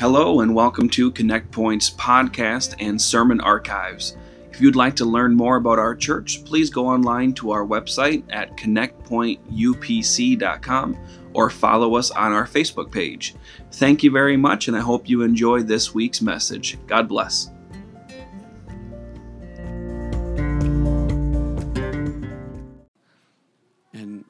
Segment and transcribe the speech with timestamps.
[0.00, 4.16] Hello, and welcome to Connect Point's podcast and sermon archives.
[4.50, 8.24] If you'd like to learn more about our church, please go online to our website
[8.30, 10.96] at connectpointupc.com
[11.34, 13.34] or follow us on our Facebook page.
[13.72, 16.78] Thank you very much, and I hope you enjoy this week's message.
[16.86, 17.50] God bless.
[23.92, 24.24] and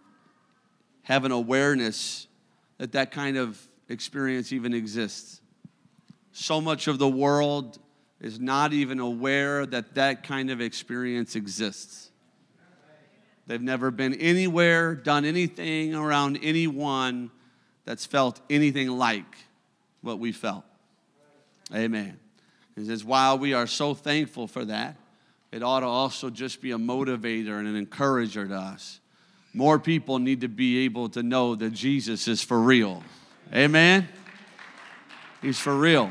[1.02, 2.26] have an awareness
[2.78, 5.39] that that kind of experience even exists.
[6.32, 7.78] So much of the world
[8.20, 12.10] is not even aware that that kind of experience exists.
[13.46, 17.30] They've never been anywhere, done anything around anyone
[17.84, 19.24] that's felt anything like
[20.02, 20.64] what we felt.
[21.74, 22.18] Amen.
[22.76, 24.96] He says, while we are so thankful for that,
[25.50, 29.00] it ought to also just be a motivator and an encourager to us.
[29.52, 33.02] More people need to be able to know that Jesus is for real.
[33.52, 34.08] Amen.
[35.42, 36.10] He's for real.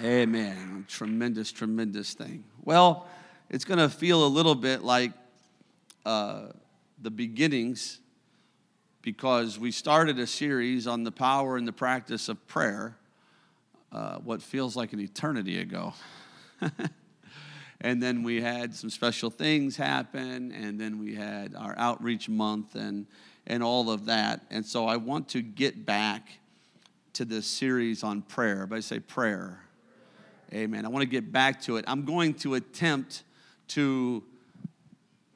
[0.00, 0.84] Amen.
[0.88, 2.44] Tremendous, tremendous thing.
[2.62, 3.08] Well,
[3.48, 5.10] it's going to feel a little bit like
[6.06, 6.50] uh,
[7.02, 7.98] the beginnings
[9.02, 12.96] because we started a series on the power and the practice of prayer,
[13.90, 15.94] uh, what feels like an eternity ago.
[17.80, 22.76] and then we had some special things happen, and then we had our outreach month
[22.76, 23.06] and,
[23.48, 24.42] and all of that.
[24.48, 26.39] And so I want to get back
[27.14, 28.68] to this series on prayer.
[28.70, 29.60] I say prayer.
[30.52, 30.84] Amen.
[30.84, 31.84] I want to get back to it.
[31.86, 33.22] I'm going to attempt
[33.68, 34.22] to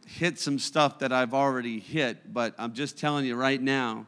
[0.07, 4.07] hit some stuff that I've already hit, but I'm just telling you right now,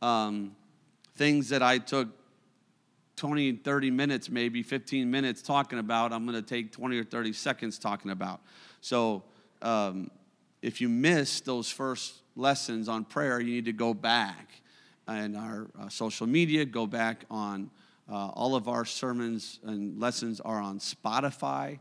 [0.00, 0.54] um,
[1.16, 2.08] things that I took
[3.16, 7.32] 20, 30 minutes, maybe 15 minutes talking about, I'm going to take 20 or 30
[7.32, 8.40] seconds talking about.
[8.80, 9.22] So
[9.60, 10.10] um,
[10.60, 14.61] if you missed those first lessons on prayer, you need to go back
[15.08, 17.70] in our uh, social media, go back on
[18.10, 21.78] uh, all of our sermons and lessons are on Spotify.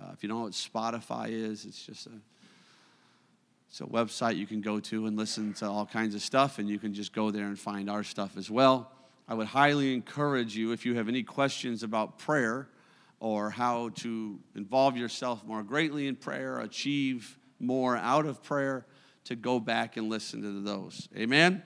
[0.00, 2.12] Uh, if you don't know what Spotify is, it's just a
[3.70, 6.68] it's a website you can go to and listen to all kinds of stuff, and
[6.68, 8.90] you can just go there and find our stuff as well.
[9.28, 12.66] I would highly encourage you if you have any questions about prayer
[13.20, 18.86] or how to involve yourself more greatly in prayer, achieve more out of prayer,
[19.26, 21.08] to go back and listen to those.
[21.16, 21.62] Amen.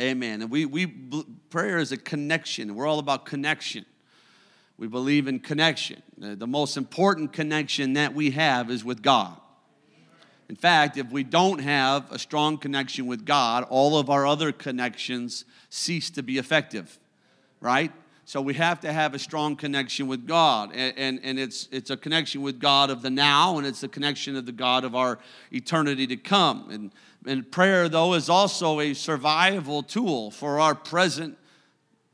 [0.00, 0.40] Amen.
[0.40, 2.74] And we, we prayer is a connection.
[2.74, 3.84] We're all about connection.
[4.78, 6.02] We believe in connection.
[6.16, 9.38] The most important connection that we have is with God.
[10.48, 14.52] In fact, if we don't have a strong connection with God, all of our other
[14.52, 16.98] connections cease to be effective,
[17.60, 17.92] right?
[18.24, 20.70] So we have to have a strong connection with God.
[20.72, 23.88] And, and, and, it's, it's a connection with God of the now, and it's a
[23.88, 25.18] connection of the God of our
[25.52, 26.70] eternity to come.
[26.70, 26.90] And,
[27.26, 31.36] and prayer, though, is also a survival tool for our present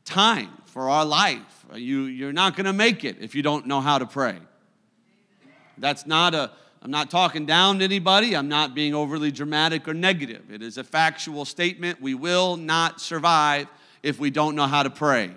[0.03, 1.65] time, for our life.
[1.73, 4.37] You, you're not going to make it if you don't know how to pray.
[5.77, 6.51] That's not a,
[6.81, 8.35] I'm not talking down to anybody.
[8.35, 10.51] I'm not being overly dramatic or negative.
[10.51, 12.01] It is a factual statement.
[12.01, 13.67] We will not survive
[14.03, 15.31] if we don't know how to pray.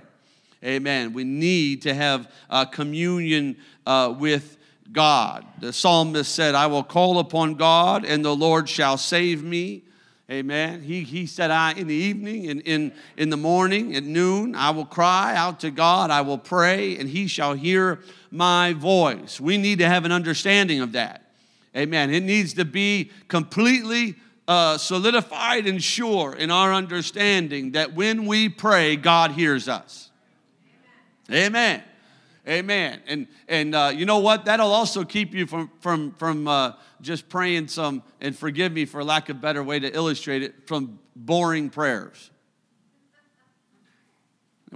[0.65, 1.13] Amen.
[1.13, 3.57] We need to have uh, communion
[3.87, 4.59] uh, with
[4.93, 5.47] God.
[5.61, 9.83] The psalmist said, I will call upon God and the Lord shall save me.
[10.31, 10.83] Amen.
[10.83, 14.71] He, he said, I in the evening and in, in the morning at noon, I
[14.71, 19.41] will cry out to God, I will pray, and he shall hear my voice.
[19.41, 21.33] We need to have an understanding of that.
[21.77, 22.15] Amen.
[22.15, 24.15] It needs to be completely
[24.47, 30.11] uh, solidified and sure in our understanding that when we pray, God hears us.
[31.29, 31.47] Amen.
[31.47, 31.83] Amen.
[33.07, 34.45] And and uh, you know what?
[34.45, 38.03] That'll also keep you from from from uh, just praying some.
[38.21, 42.31] And forgive me for lack of better way to illustrate it from boring prayers.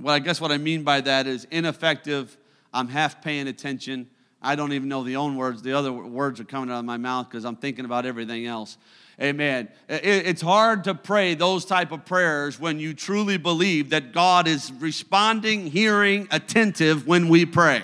[0.00, 2.36] Well, I guess what I mean by that is ineffective.
[2.72, 4.08] I'm half paying attention.
[4.42, 5.62] I don't even know the own words.
[5.62, 8.76] The other words are coming out of my mouth because I'm thinking about everything else.
[9.20, 9.68] Amen.
[9.88, 14.72] It's hard to pray those type of prayers when you truly believe that God is
[14.72, 17.82] responding, hearing, attentive when we pray.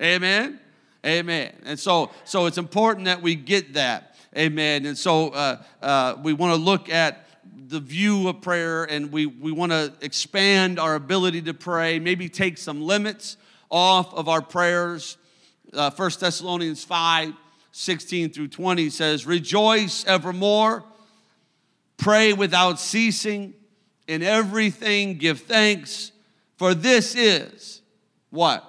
[0.00, 0.58] Amen.
[1.04, 1.52] Amen.
[1.64, 4.16] And so, so it's important that we get that.
[4.36, 4.86] Amen.
[4.86, 7.26] And so uh, uh, we want to look at
[7.68, 12.28] the view of prayer and we, we want to expand our ability to pray, maybe
[12.28, 13.36] take some limits
[13.70, 15.18] off of our prayers.
[15.72, 17.34] Uh, 1 Thessalonians 5
[17.72, 20.84] 16 through 20 says, Rejoice evermore,
[21.96, 23.54] pray without ceasing,
[24.06, 26.12] in everything give thanks,
[26.56, 27.80] for this is
[28.30, 28.64] what?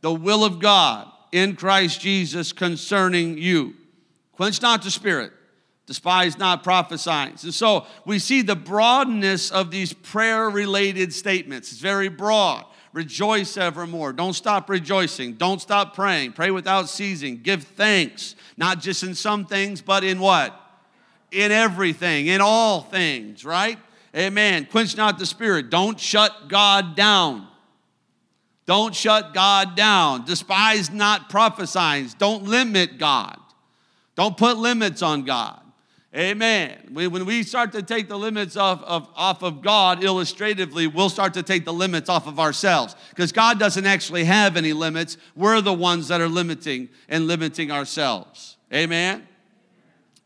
[0.00, 3.74] The will of God in Christ Jesus concerning you.
[4.32, 5.32] Quench not the spirit,
[5.86, 7.36] Despise not prophesying.
[7.42, 11.72] And so we see the broadness of these prayer related statements.
[11.72, 12.64] It's very broad.
[12.92, 14.12] Rejoice evermore.
[14.12, 15.34] Don't stop rejoicing.
[15.34, 16.32] Don't stop praying.
[16.32, 17.40] Pray without ceasing.
[17.42, 20.58] Give thanks, not just in some things, but in what?
[21.30, 23.78] In everything, in all things, right?
[24.14, 24.66] Amen.
[24.66, 25.70] Quench not the spirit.
[25.70, 27.48] Don't shut God down.
[28.66, 30.26] Don't shut God down.
[30.26, 32.10] Despise not prophesying.
[32.18, 33.38] Don't limit God.
[34.14, 35.61] Don't put limits on God.
[36.14, 36.90] Amen.
[36.92, 41.32] When we start to take the limits off of, off of God illustratively, we'll start
[41.34, 45.16] to take the limits off of ourselves because God doesn't actually have any limits.
[45.34, 48.58] We're the ones that are limiting and limiting ourselves.
[48.74, 49.26] Amen.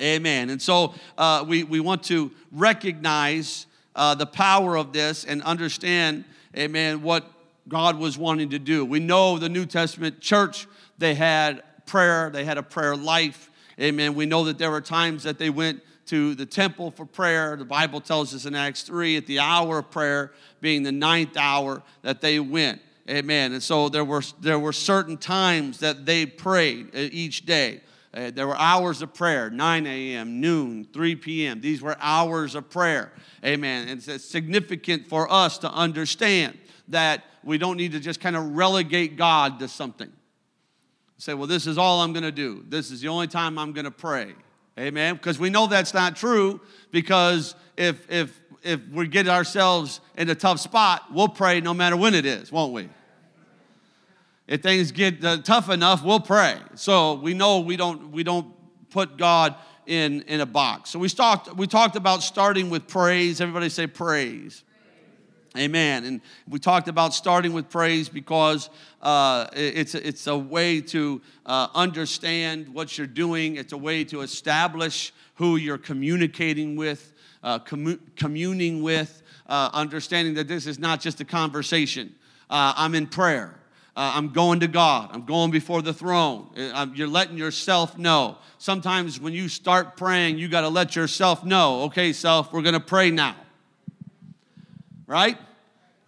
[0.03, 0.51] Amen.
[0.51, 6.25] And so uh, we, we want to recognize uh, the power of this and understand,
[6.57, 7.31] amen, what
[7.69, 8.85] God was wanting to do.
[8.85, 10.67] We know the New Testament church,
[10.99, 13.51] they had prayer, they had a prayer life.
[13.81, 14.15] Amen.
[14.15, 17.57] We know that there were times that they went to the temple for prayer.
[17.57, 21.37] The Bible tells us in Acts 3 at the hour of prayer, being the ninth
[21.37, 22.81] hour, that they went.
[23.09, 23.53] Amen.
[23.53, 27.81] And so there were, there were certain times that they prayed uh, each day.
[28.13, 31.61] Uh, there were hours of prayer 9 a.m., noon, 3 p.m.
[31.61, 33.13] These were hours of prayer.
[33.45, 33.89] Amen.
[33.89, 36.59] And it's significant for us to understand
[36.89, 40.11] that we don't need to just kind of relegate God to something.
[41.19, 42.65] Say, well, this is all I'm going to do.
[42.69, 44.35] This is the only time I'm going to pray.
[44.79, 45.15] Amen.
[45.15, 46.61] Because we know that's not true.
[46.91, 51.97] Because if if if we get ourselves in a tough spot, we'll pray no matter
[51.97, 52.89] when it is, won't we?
[54.47, 56.57] If things get uh, tough enough, we'll pray.
[56.75, 58.53] So we know we don't we don't
[58.91, 59.55] put God
[59.87, 60.91] in in a box.
[60.91, 63.41] So we talked we talked about starting with praise.
[63.41, 64.63] Everybody say praise.
[65.57, 66.05] Amen.
[66.05, 68.69] And we talked about starting with praise because
[69.03, 74.23] uh, it's, it's a way to uh, understand what you're doing, it's a way to
[74.23, 77.13] establish who you're communicating with,
[77.43, 82.15] uh, commu- communing with, uh, understanding that this is not just a conversation.
[82.49, 83.59] Uh, I'm in prayer.
[83.97, 85.11] Uh, I'm going to God.
[85.13, 86.51] I'm going before the throne.
[86.95, 88.39] You're letting yourself know.
[88.59, 92.75] Sometimes when you start praying, you got to let yourself know, okay, self, we're going
[92.75, 93.37] to pray now
[95.07, 95.39] right?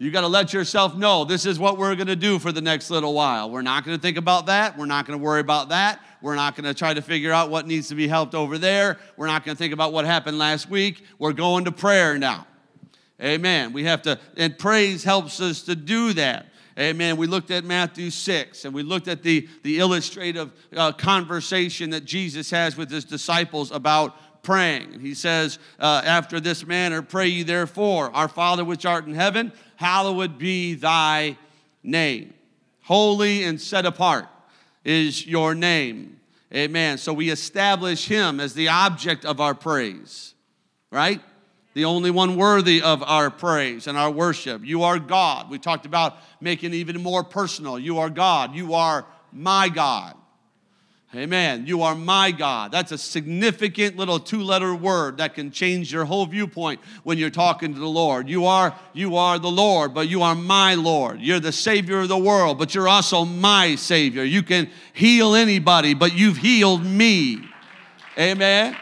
[0.01, 2.61] You got to let yourself know this is what we're going to do for the
[2.61, 3.51] next little while.
[3.51, 4.77] We're not going to think about that.
[4.77, 5.99] We're not going to worry about that.
[6.21, 8.97] We're not going to try to figure out what needs to be helped over there.
[9.17, 11.03] We're not going to think about what happened last week.
[11.17, 12.47] We're going to prayer now.
[13.21, 13.73] Amen.
[13.73, 16.45] We have to, and praise helps us to do that.
[16.79, 17.17] Amen.
[17.17, 22.05] We looked at Matthew 6 and we looked at the, the illustrative uh, conversation that
[22.05, 24.99] Jesus has with his disciples about praying.
[24.99, 29.51] He says, uh, After this manner, pray ye therefore, Our Father which art in heaven,
[29.75, 31.37] hallowed be thy
[31.83, 32.33] name.
[32.81, 34.27] Holy and set apart
[34.83, 36.19] is your name.
[36.53, 36.97] Amen.
[36.97, 40.33] So we establish him as the object of our praise,
[40.91, 41.21] right?
[41.75, 44.65] The only one worthy of our praise and our worship.
[44.65, 45.51] You are God.
[45.51, 47.77] We talked about making it even more personal.
[47.77, 48.55] You are God.
[48.55, 50.15] You are my God.
[51.15, 51.65] Amen.
[51.65, 52.71] You are my God.
[52.71, 57.73] That's a significant little two-letter word that can change your whole viewpoint when you're talking
[57.73, 58.29] to the Lord.
[58.29, 61.19] You are you are the Lord, but you are my Lord.
[61.19, 64.23] You're the savior of the world, but you're also my savior.
[64.23, 67.39] You can heal anybody, but you've healed me.
[68.15, 68.77] Amen.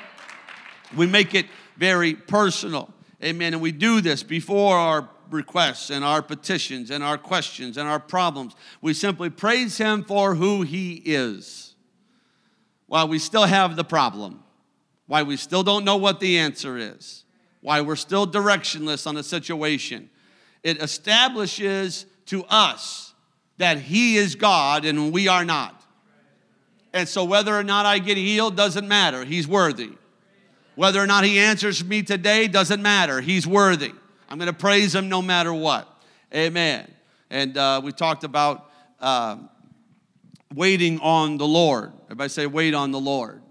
[0.98, 1.46] We make it
[1.78, 2.94] very personal.
[3.24, 3.54] Amen.
[3.54, 8.02] And we do this before our requests and our petitions and our questions and our
[8.02, 8.54] problems.
[8.82, 11.68] We simply praise him for who he is
[12.88, 14.44] why we still have the problem,
[15.06, 17.26] why we still don't know what the answer is,
[17.62, 20.10] why we're still directionless on a situation.
[20.64, 23.14] It establishes to us
[23.58, 25.84] that He is God and we are not.
[26.94, 29.26] And so, whether or not I get healed doesn't matter.
[29.26, 29.92] He's worthy.
[30.76, 33.22] Whether or not He answers me today doesn't matter.
[33.22, 33.94] He's worthy.
[34.30, 35.88] I'm going to praise Him no matter what.
[36.34, 36.90] Amen.
[37.30, 38.72] And uh, we talked about.
[39.00, 39.38] Uh,
[40.54, 41.92] waiting on the Lord.
[42.06, 43.42] Everybody say, wait on the Lord.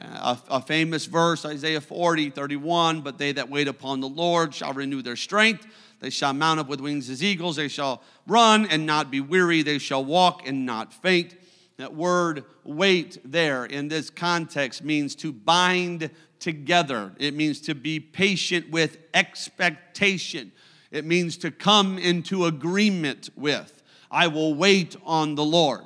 [0.00, 4.72] A, a, famous verse, Isaiah 40, 31, but they that wait upon the Lord shall
[4.72, 5.66] renew their strength.
[5.98, 7.56] They shall mount up with wings as eagles.
[7.56, 9.62] They shall run and not be weary.
[9.62, 11.34] They shall walk and not faint.
[11.78, 17.12] That word wait there in this context means to bind together.
[17.18, 20.52] It means to be patient with expectation.
[20.90, 23.82] It means to come into agreement with.
[24.10, 25.82] I will wait on the Lord.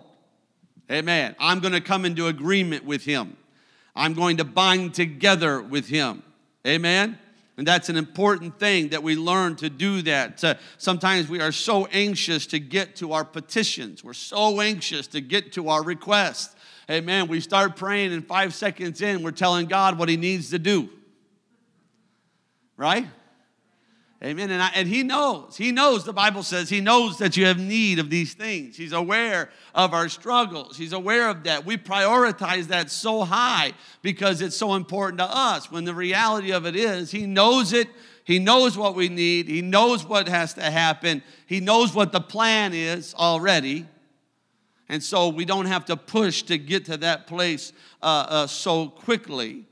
[0.92, 1.34] Amen.
[1.38, 3.36] I'm going to come into agreement with him.
[3.96, 6.22] I'm going to bind together with him.
[6.66, 7.18] Amen.
[7.56, 10.42] And that's an important thing that we learn to do that.
[10.42, 14.02] Uh, sometimes we are so anxious to get to our petitions.
[14.02, 16.54] We're so anxious to get to our requests.
[16.90, 17.28] Amen.
[17.28, 20.88] We start praying, and five seconds in, we're telling God what He needs to do.
[22.76, 23.06] Right?
[24.24, 24.52] Amen.
[24.52, 27.58] And, I, and he knows, he knows, the Bible says, he knows that you have
[27.58, 28.76] need of these things.
[28.76, 30.76] He's aware of our struggles.
[30.76, 31.66] He's aware of that.
[31.66, 35.72] We prioritize that so high because it's so important to us.
[35.72, 37.88] When the reality of it is, he knows it.
[38.22, 39.48] He knows what we need.
[39.48, 41.24] He knows what has to happen.
[41.46, 43.86] He knows what the plan is already.
[44.88, 48.88] And so we don't have to push to get to that place uh, uh, so
[48.88, 49.66] quickly.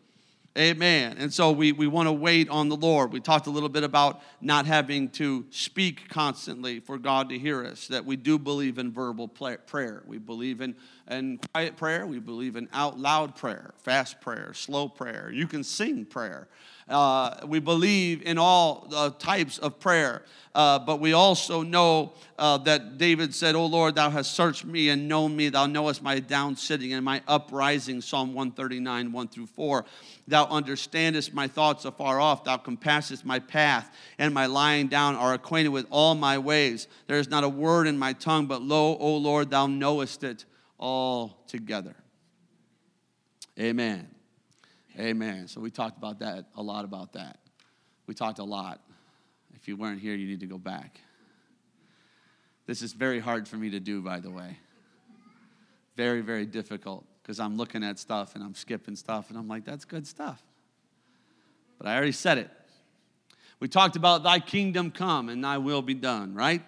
[0.59, 1.16] Amen.
[1.19, 3.12] And so we, we want to wait on the Lord.
[3.12, 7.64] We talked a little bit about not having to speak constantly for God to hear
[7.64, 10.02] us, that we do believe in verbal prayer.
[10.07, 10.75] We believe in,
[11.10, 12.06] in quiet prayer.
[12.06, 15.30] We believe in out loud prayer, fast prayer, slow prayer.
[15.32, 16.48] You can sing prayer.
[16.88, 20.22] Uh, we believe in all uh, types of prayer.
[20.52, 24.88] Uh, but we also know uh, that David said, O Lord, thou hast searched me
[24.88, 25.48] and known me.
[25.48, 28.00] Thou knowest my down sitting and my uprising.
[28.00, 29.84] Psalm 139, 1 through 4.
[30.26, 32.42] Thou understandest my thoughts afar off.
[32.42, 36.88] Thou compassest my path and my lying down are acquainted with all my ways.
[37.06, 40.44] There is not a word in my tongue, but lo, O Lord, thou knowest it
[40.80, 41.94] all together.
[43.58, 44.08] Amen.
[44.99, 45.46] Amen.
[45.46, 47.38] So we talked about that, a lot about that.
[48.08, 48.80] We talked a lot
[49.60, 51.00] if you weren't here, you need to go back.
[52.66, 54.58] This is very hard for me to do, by the way.
[55.96, 59.66] Very, very difficult because I'm looking at stuff and I'm skipping stuff and I'm like,
[59.66, 60.42] that's good stuff.
[61.76, 62.50] But I already said it.
[63.58, 66.62] We talked about thy kingdom come and thy will be done, right?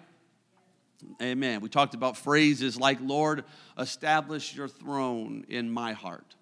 [1.21, 1.61] Amen.
[1.61, 3.45] We talked about phrases like, Lord,
[3.77, 6.35] establish your throne in my heart.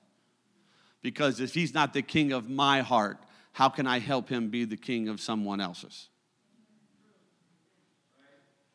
[1.02, 3.18] Because if he's not the king of my heart,
[3.54, 6.10] how can I help him be the king of someone else's?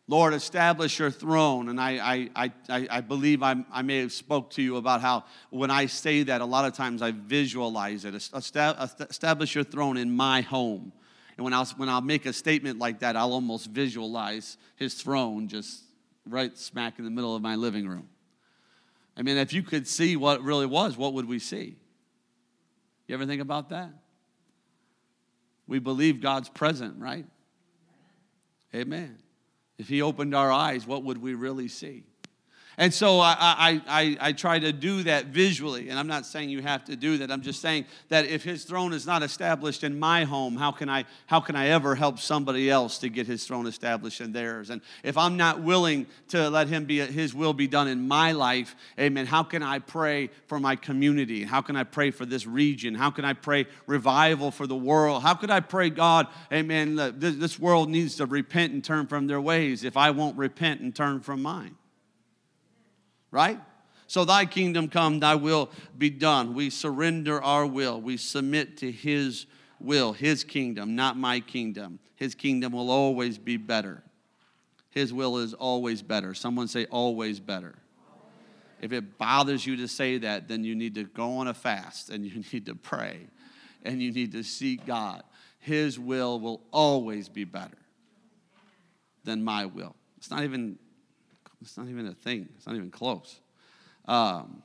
[0.08, 1.68] Lord, establish your throne.
[1.68, 5.24] And I, I, I, I believe i I may have spoke to you about how
[5.50, 8.14] when I say that, a lot of times I visualize it.
[8.14, 10.92] Establish your throne in my home.
[11.36, 15.48] And when I'll, when I'll make a statement like that, I'll almost visualize his throne
[15.48, 15.82] just
[16.28, 18.08] right smack in the middle of my living room.
[19.16, 21.76] I mean, if you could see what it really was, what would we see?
[23.06, 23.90] You ever think about that?
[25.66, 27.26] We believe God's present, right?
[28.74, 29.18] Amen.
[29.78, 32.04] If He opened our eyes, what would we really see?
[32.78, 35.88] And so I, I, I, I, try to do that visually.
[35.88, 37.30] And I'm not saying you have to do that.
[37.30, 40.90] I'm just saying that if his throne is not established in my home, how can
[40.90, 44.68] I, how can I ever help somebody else to get his throne established in theirs?
[44.68, 48.32] And if I'm not willing to let him be, his will be done in my
[48.32, 51.44] life, amen, how can I pray for my community?
[51.44, 52.94] How can I pray for this region?
[52.94, 55.22] How can I pray revival for the world?
[55.22, 59.40] How could I pray, God, amen, this world needs to repent and turn from their
[59.40, 61.74] ways if I won't repent and turn from mine?
[63.30, 63.60] Right?
[64.06, 66.54] So, thy kingdom come, thy will be done.
[66.54, 69.46] We surrender our will, we submit to his
[69.80, 71.98] will, his kingdom, not my kingdom.
[72.14, 74.02] His kingdom will always be better.
[74.90, 76.32] His will is always better.
[76.34, 77.74] Someone say, always better.
[78.80, 82.10] If it bothers you to say that, then you need to go on a fast
[82.10, 83.26] and you need to pray
[83.84, 85.22] and you need to seek God.
[85.58, 87.78] His will will always be better
[89.24, 89.94] than my will.
[90.16, 90.78] It's not even
[91.60, 92.48] it's not even a thing.
[92.56, 93.40] It's not even close.
[94.06, 94.62] Um,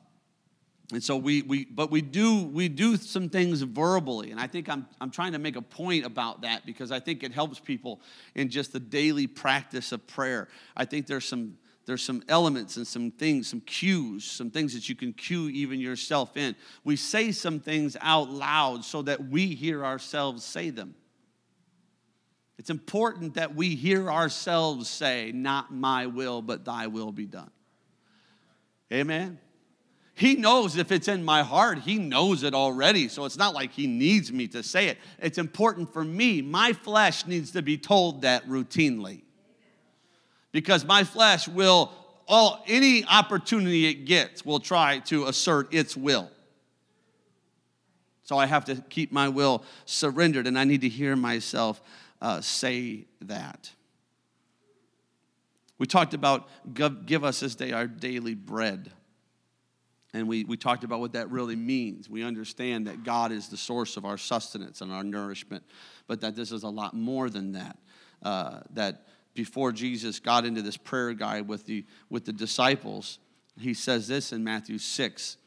[0.91, 4.69] and so we, we but we do we do some things verbally and i think
[4.69, 8.01] I'm, I'm trying to make a point about that because i think it helps people
[8.35, 12.85] in just the daily practice of prayer i think there's some there's some elements and
[12.85, 17.31] some things some cues some things that you can cue even yourself in we say
[17.31, 20.93] some things out loud so that we hear ourselves say them
[22.61, 27.49] it's important that we hear ourselves say, Not my will, but thy will be done.
[28.93, 29.39] Amen.
[30.13, 33.07] He knows if it's in my heart, he knows it already.
[33.07, 34.99] So it's not like he needs me to say it.
[35.17, 36.43] It's important for me.
[36.43, 39.23] My flesh needs to be told that routinely.
[40.51, 41.91] Because my flesh will,
[42.27, 46.29] all any opportunity it gets, will try to assert its will.
[48.21, 51.81] So I have to keep my will surrendered and I need to hear myself
[52.21, 53.71] uh, say that.
[55.77, 58.91] We talked about give us this day our daily bread.
[60.13, 62.09] And we, we talked about what that really means.
[62.09, 65.63] We understand that God is the source of our sustenance and our nourishment,
[66.05, 67.77] but that this is a lot more than that.
[68.21, 73.19] Uh, that before Jesus got into this prayer guide with the, with the disciples,
[73.57, 75.37] he says this in Matthew 6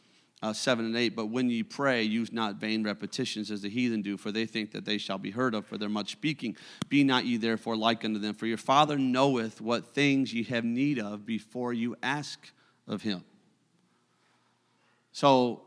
[0.45, 1.17] uh, 7 and 8.
[1.17, 4.73] But when ye pray, use not vain repetitions as the heathen do, for they think
[4.73, 6.55] that they shall be heard of for their much speaking.
[6.91, 10.65] Be not ye therefore like unto them, for your Father knoweth what things ye have
[10.65, 12.53] need of before you ask
[12.87, 13.25] of him.
[15.13, 15.63] So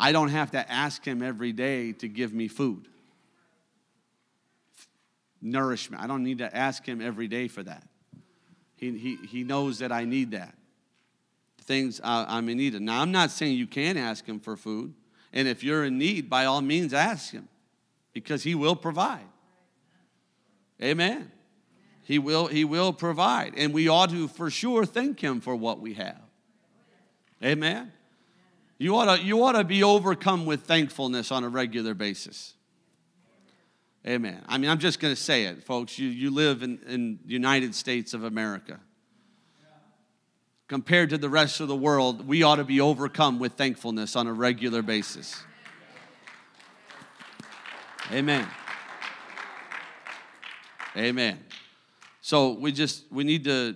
[0.00, 2.88] I don't have to ask him every day to give me food,
[5.40, 6.02] nourishment.
[6.02, 7.86] I don't need to ask him every day for that.
[8.74, 10.56] He, he, he knows that I need that.
[11.70, 12.80] Things I'm in need of.
[12.80, 14.92] Now, I'm not saying you can't ask him for food.
[15.32, 17.48] And if you're in need, by all means, ask him
[18.12, 19.28] because he will provide.
[20.82, 21.30] Amen.
[22.02, 23.54] He will, he will provide.
[23.56, 26.20] And we ought to for sure thank him for what we have.
[27.40, 27.92] Amen.
[28.76, 32.54] You ought to, you ought to be overcome with thankfulness on a regular basis.
[34.04, 34.42] Amen.
[34.48, 36.00] I mean, I'm just going to say it, folks.
[36.00, 38.80] You, you live in, in the United States of America.
[40.70, 44.28] Compared to the rest of the world, we ought to be overcome with thankfulness on
[44.28, 45.42] a regular basis.
[48.12, 48.46] Amen.
[50.96, 51.40] Amen.
[52.20, 53.74] So we just we need to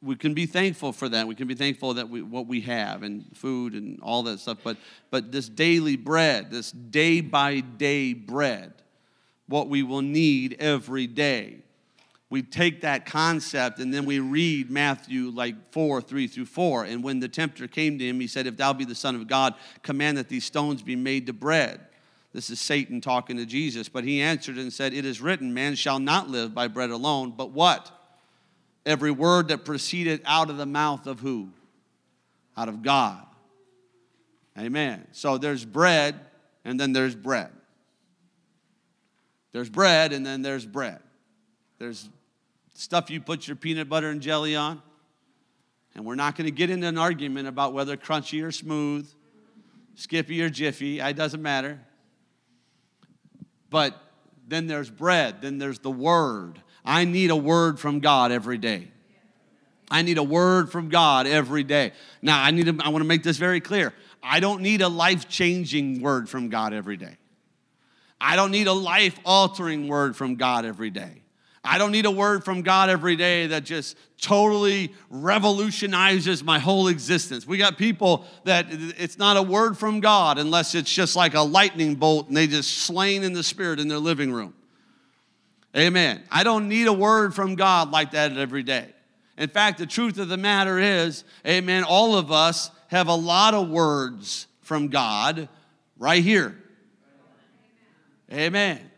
[0.00, 1.28] we can be thankful for that.
[1.28, 4.56] We can be thankful that we, what we have and food and all that stuff.
[4.64, 4.78] But
[5.10, 8.72] but this daily bread, this day by day bread,
[9.48, 11.58] what we will need every day.
[12.32, 16.84] We take that concept and then we read Matthew like 4, 3 through 4.
[16.84, 19.28] And when the tempter came to him, he said, If thou be the Son of
[19.28, 21.78] God, command that these stones be made to bread.
[22.32, 23.90] This is Satan talking to Jesus.
[23.90, 27.34] But he answered and said, It is written, Man shall not live by bread alone,
[27.36, 27.90] but what?
[28.86, 31.50] Every word that proceeded out of the mouth of who?
[32.56, 33.26] Out of God.
[34.58, 35.06] Amen.
[35.12, 36.18] So there's bread,
[36.64, 37.50] and then there's bread.
[39.52, 41.00] There's bread, and then there's bread.
[41.78, 42.08] There's
[42.82, 44.82] stuff you put your peanut butter and jelly on.
[45.94, 49.08] And we're not going to get into an argument about whether crunchy or smooth,
[49.94, 50.98] skippy or jiffy.
[50.98, 51.80] It doesn't matter.
[53.70, 53.96] But
[54.48, 56.60] then there's bread, then there's the word.
[56.84, 58.88] I need a word from God every day.
[59.88, 61.92] I need a word from God every day.
[62.20, 63.94] Now, I need to, I want to make this very clear.
[64.22, 67.16] I don't need a life-changing word from God every day.
[68.20, 71.21] I don't need a life-altering word from God every day.
[71.64, 76.88] I don't need a word from God every day that just totally revolutionizes my whole
[76.88, 77.46] existence.
[77.46, 81.40] We got people that it's not a word from God unless it's just like a
[81.40, 84.54] lightning bolt and they just slain in the spirit in their living room.
[85.76, 86.24] Amen.
[86.30, 88.88] I don't need a word from God like that every day.
[89.38, 93.54] In fact, the truth of the matter is, amen, all of us have a lot
[93.54, 95.48] of words from God
[95.96, 96.56] right here.
[98.30, 98.91] Amen.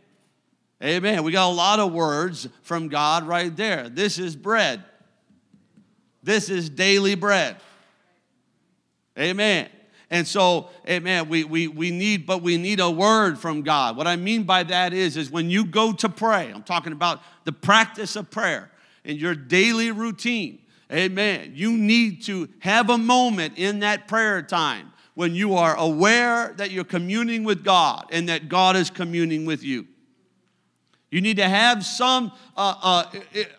[0.84, 1.22] Amen.
[1.22, 3.88] We got a lot of words from God right there.
[3.88, 4.84] This is bread.
[6.22, 7.56] This is daily bread.
[9.18, 9.68] Amen.
[10.10, 13.96] And so, amen, we, we, we need, but we need a word from God.
[13.96, 17.20] What I mean by that is, is when you go to pray, I'm talking about
[17.44, 18.70] the practice of prayer
[19.04, 20.60] in your daily routine.
[20.92, 21.52] Amen.
[21.54, 26.70] You need to have a moment in that prayer time when you are aware that
[26.70, 29.86] you're communing with God and that God is communing with you.
[31.14, 33.04] You need to have some uh, uh,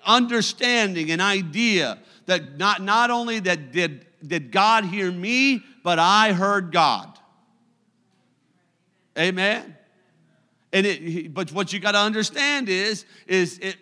[0.06, 6.34] understanding and idea that not, not only that did, did God hear me, but I
[6.34, 7.18] heard God.
[9.18, 9.74] Amen.
[10.74, 13.78] And it, but what you got to understand is, is it,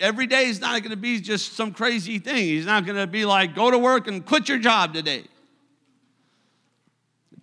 [0.00, 2.38] every day is not going to be just some crazy thing.
[2.38, 5.22] He's not going to be like, go to work and quit your job today.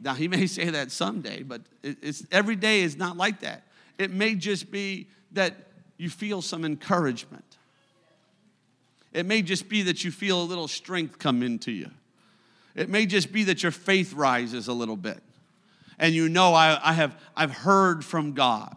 [0.01, 3.63] Now he may say that someday, but it's every day is not like that.
[3.97, 5.55] It may just be that
[5.99, 7.57] you feel some encouragement.
[9.11, 11.91] It may just be that you feel a little strength come into you.
[12.73, 15.21] It may just be that your faith rises a little bit.
[15.99, 18.75] And you know, I, I have, I've heard from God.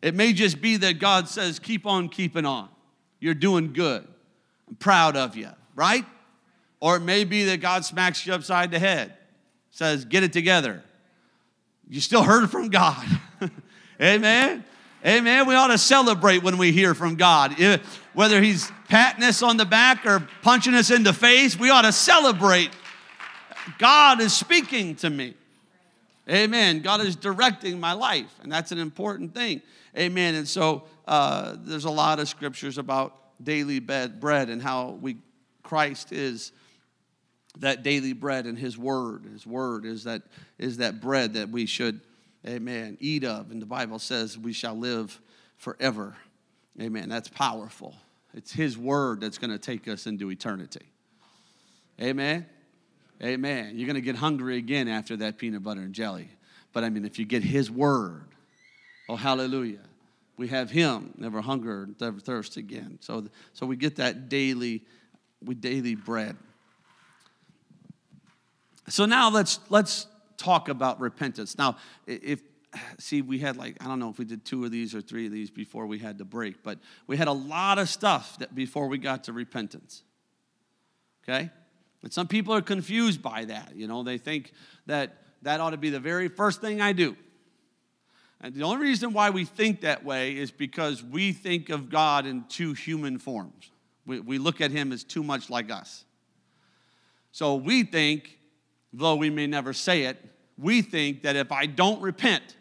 [0.00, 2.70] It may just be that God says, keep on keeping on.
[3.20, 4.06] You're doing good.
[4.66, 6.06] I'm proud of you, right?
[6.80, 9.14] Or it may be that God smacks you upside the head,
[9.70, 10.82] says, get it together.
[11.88, 13.04] You still heard from God.
[14.00, 14.64] Amen.
[15.06, 15.46] Amen.
[15.46, 17.56] We ought to celebrate when we hear from God.
[18.12, 21.82] Whether He's patting us on the back or punching us in the face, we ought
[21.82, 22.70] to celebrate.
[23.78, 25.34] God is speaking to me.
[26.28, 26.80] Amen.
[26.80, 29.62] God is directing my life, and that's an important thing.
[29.96, 30.34] Amen.
[30.34, 35.18] And so uh, there's a lot of scriptures about daily bread and how we
[35.62, 36.50] Christ is
[37.58, 39.24] that daily bread and His Word.
[39.32, 40.22] His Word is that
[40.58, 42.00] is that bread that we should
[42.48, 43.50] amen, eat of.
[43.50, 45.20] And the Bible says we shall live
[45.56, 46.16] forever.
[46.80, 47.08] Amen.
[47.08, 47.94] That's powerful.
[48.34, 50.86] It's His word that's going to take us into eternity.
[52.00, 52.46] Amen.
[53.22, 53.72] Amen.
[53.76, 56.28] You're going to get hungry again after that peanut butter and jelly.
[56.72, 58.26] But I mean, if you get His word,
[59.08, 59.80] oh, hallelujah.
[60.36, 62.98] We have Him, never hunger, never thirst again.
[63.00, 64.84] So, so we get that daily,
[65.42, 66.36] we daily bread.
[68.88, 71.58] So now let's let's talk about repentance.
[71.58, 72.40] Now, if
[72.98, 75.26] see, we had like I don't know if we did too of these or three
[75.26, 78.54] of these before we had to break, but we had a lot of stuff that
[78.54, 80.02] before we got to repentance.
[81.24, 81.50] Okay,
[82.02, 83.72] and some people are confused by that.
[83.74, 84.52] You know, they think
[84.86, 87.16] that that ought to be the very first thing I do.
[88.40, 92.26] And the only reason why we think that way is because we think of God
[92.26, 93.70] in two human forms.
[94.04, 96.04] We, we look at him as too much like us.
[97.32, 98.35] So we think,
[98.96, 100.16] though we may never say it,
[100.58, 102.56] we think that if I don't repent,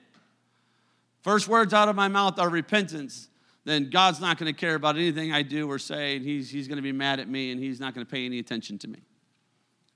[1.22, 3.30] first words out of my mouth are repentance,
[3.64, 6.68] then God's not going to care about anything I do or say, and he's, he's
[6.68, 8.88] going to be mad at me, and he's not going to pay any attention to
[8.88, 9.00] me.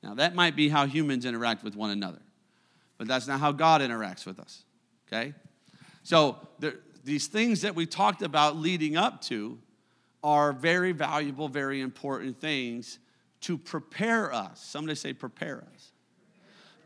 [0.02, 2.22] Now, that might be how humans interact with one another,
[2.98, 4.64] but that's not how God interacts with us,
[5.08, 5.34] okay?
[6.04, 9.60] So, there, these things that we talked about leading up to
[10.24, 13.00] are very valuable, very important things
[13.42, 14.64] to prepare us.
[14.64, 15.92] Somebody say, prepare us.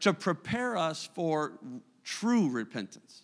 [0.04, 1.54] To prepare us for
[2.04, 3.24] true repentance.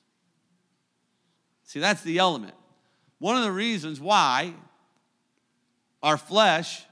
[1.64, 2.54] See, that's the element.
[3.20, 4.54] One of the reasons why
[6.02, 6.86] our flesh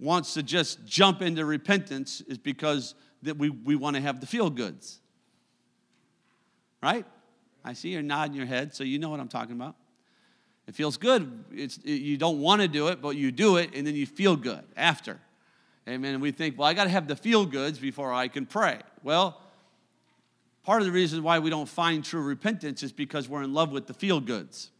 [0.00, 4.26] wants to just jump into repentance is because that we, we want to have the
[4.26, 4.98] feel goods.
[6.82, 7.06] Right?
[7.64, 9.76] I see you're nodding your head, so you know what I'm talking about.
[10.66, 11.44] It feels good.
[11.52, 14.04] It's, it, you don't want to do it, but you do it, and then you
[14.04, 15.20] feel good after.
[15.88, 16.14] Amen.
[16.14, 18.80] And we think, well, I got to have the feel goods before I can pray.
[19.06, 19.40] Well,
[20.64, 23.70] part of the reason why we don't find true repentance is because we're in love
[23.70, 24.70] with the feel goods.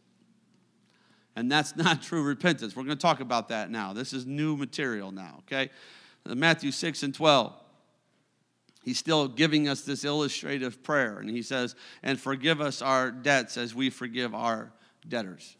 [1.37, 2.75] And that's not true repentance.
[2.75, 3.93] We're going to talk about that now.
[3.93, 5.69] This is new material now, okay?
[6.25, 7.53] Uh, Matthew 6 and 12.
[8.83, 13.55] He's still giving us this illustrative prayer, and he says, And forgive us our debts
[13.55, 14.73] as we forgive our
[15.07, 15.55] debtors.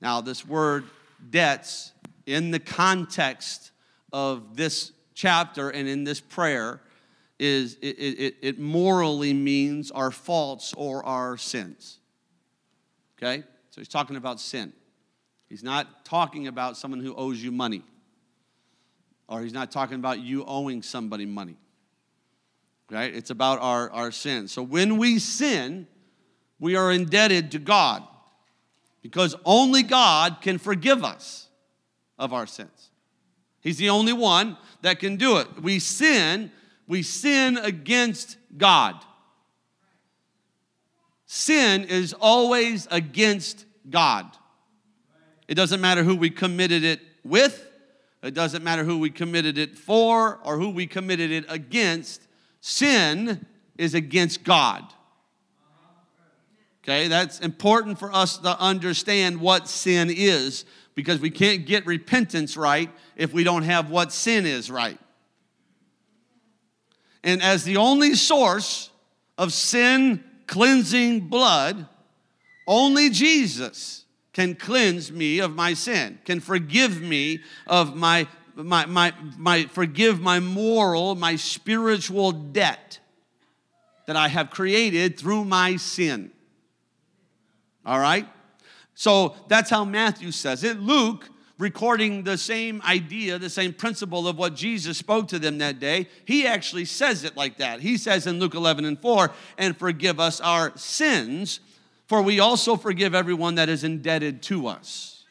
[0.00, 0.84] Now, this word
[1.30, 1.90] debts,
[2.26, 3.72] in the context
[4.12, 6.80] of this chapter and in this prayer,
[7.38, 11.98] is it, it, it morally means our faults or our sins.
[13.18, 13.42] Okay?
[13.70, 14.72] So he's talking about sin.
[15.48, 17.82] He's not talking about someone who owes you money,
[19.28, 21.56] or he's not talking about you owing somebody money.
[22.90, 23.14] Right?
[23.14, 24.48] It's about our, our sin.
[24.48, 25.86] So when we sin,
[26.58, 28.02] we are indebted to God
[29.02, 31.48] because only God can forgive us
[32.18, 32.90] of our sins.
[33.60, 35.62] He's the only one that can do it.
[35.62, 36.52] We sin,
[36.86, 38.96] we sin against God.
[41.26, 44.26] Sin is always against God.
[45.48, 47.68] It doesn't matter who we committed it with,
[48.22, 52.22] it doesn't matter who we committed it for or who we committed it against.
[52.60, 53.46] Sin
[53.78, 54.84] is against God.
[56.82, 62.56] Okay, that's important for us to understand what sin is because we can't get repentance
[62.56, 64.98] right if we don't have what sin is right.
[67.26, 68.88] And as the only source
[69.36, 71.88] of sin cleansing blood,
[72.68, 79.12] only Jesus can cleanse me of my sin, can forgive me of my, my, my,
[79.36, 83.00] my forgive my moral, my spiritual debt
[84.06, 86.30] that I have created through my sin.
[87.84, 88.28] All right?
[88.94, 90.78] So that's how Matthew says it.
[90.78, 95.80] Luke, recording the same idea, the same principle of what Jesus spoke to them that
[95.80, 97.80] day, he actually says it like that.
[97.80, 101.60] He says in Luke 11 and 4, and forgive us our sins,
[102.06, 105.24] for we also forgive everyone that is indebted to us.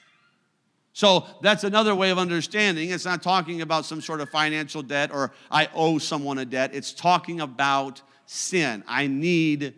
[0.93, 2.89] So that's another way of understanding.
[2.89, 6.71] It's not talking about some sort of financial debt or I owe someone a debt.
[6.73, 8.83] It's talking about sin.
[8.88, 9.73] I need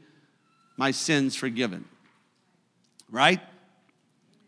[0.77, 1.85] my sins forgiven
[3.09, 3.39] right?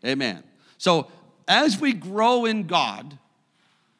[0.04, 0.42] Amen.
[0.78, 1.08] So,
[1.50, 3.18] as we grow in God,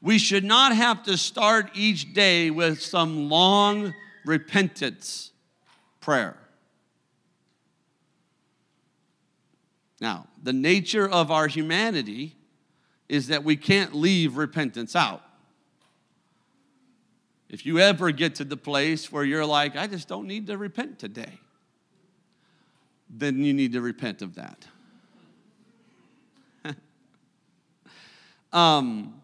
[0.01, 3.93] we should not have to start each day with some long
[4.25, 5.33] repentance
[6.01, 6.37] prayer.
[10.01, 12.37] Now, the nature of our humanity
[13.09, 15.23] is that we can't leave repentance out.
[17.49, 20.57] If you ever get to the place where you're like, I just don't need to
[20.57, 21.41] repent today,
[23.11, 24.69] then you need to repent of that.
[28.53, 29.21] Um,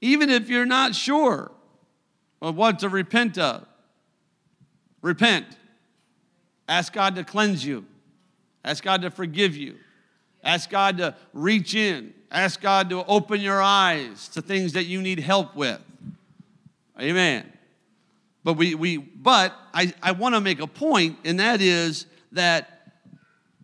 [0.00, 1.50] even if you're not sure
[2.40, 3.66] of what to repent of,
[5.02, 5.46] repent.
[6.68, 7.86] Ask God to cleanse you.
[8.64, 9.76] Ask God to forgive you.
[10.44, 12.14] Ask God to reach in.
[12.30, 15.80] Ask God to open your eyes to things that you need help with.
[17.00, 17.50] Amen.
[18.44, 22.92] But we, we but I, I want to make a point, and that is that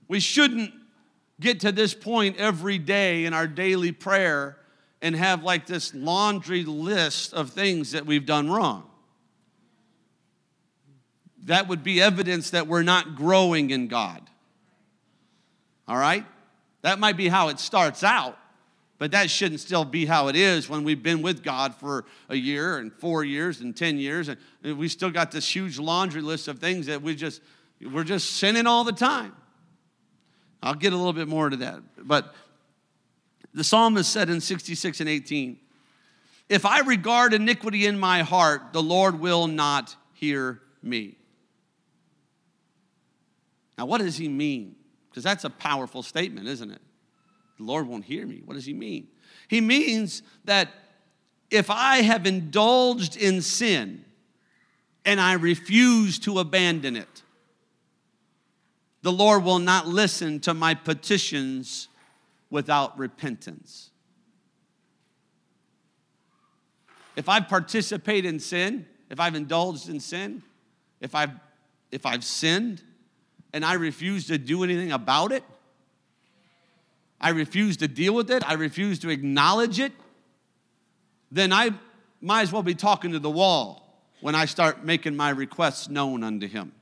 [0.09, 0.73] we shouldn't
[1.41, 4.57] get to this point every day in our daily prayer
[5.03, 8.89] and have like this laundry list of things that we've done wrong.
[11.47, 14.23] that would be evidence that we're not growing in God.
[15.87, 16.25] All right?
[16.81, 18.39] That might be how it starts out,
[18.99, 22.35] but that shouldn't still be how it is when we've been with God for a
[22.35, 24.39] year and four years and 10 years, and
[24.79, 27.43] we still got this huge laundry list of things that we just,
[27.93, 29.35] we're just sinning all the time.
[30.65, 31.83] I'll get a little bit more to that.
[31.99, 32.35] But
[33.53, 35.59] the psalmist said in 66 and 18,
[36.49, 41.19] If I regard iniquity in my heart, the Lord will not hear me.
[43.77, 44.77] Now, what does he mean?
[45.11, 46.81] Because that's a powerful statement, isn't it?
[47.59, 48.41] The Lord won't hear me.
[48.43, 49.09] What does he mean?
[49.49, 50.71] He means that
[51.51, 54.07] if I have indulged in sin
[55.05, 57.14] and I refuse to abandon it,
[59.05, 61.89] the Lord will not listen to my petitions
[62.49, 63.91] without repentance.
[67.15, 70.43] If I participate in sin, if I've indulged in sin,
[71.03, 71.33] if I've,
[71.93, 72.83] if I've sinned
[73.53, 75.45] and I refuse to do anything about it,
[77.21, 79.93] I refuse to deal with it, I refuse to acknowledge it,
[81.31, 81.73] then I
[82.23, 86.25] might as well be talking to the wall when I start making my requests known
[86.25, 86.73] unto Him.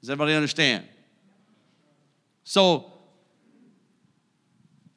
[0.00, 0.86] Does everybody understand?
[2.44, 2.92] So,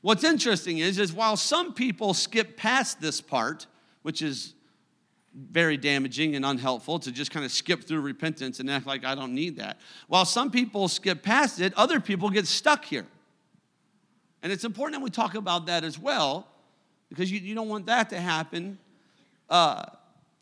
[0.01, 3.67] what's interesting is, is while some people skip past this part,
[4.01, 4.53] which is
[5.35, 9.15] very damaging and unhelpful to just kind of skip through repentance and act like I
[9.15, 9.79] don't need that.
[10.07, 13.07] While some people skip past it, other people get stuck here.
[14.43, 16.47] And it's important that we talk about that as well,
[17.09, 18.77] because you, you don't want that to happen.
[19.49, 19.83] Uh,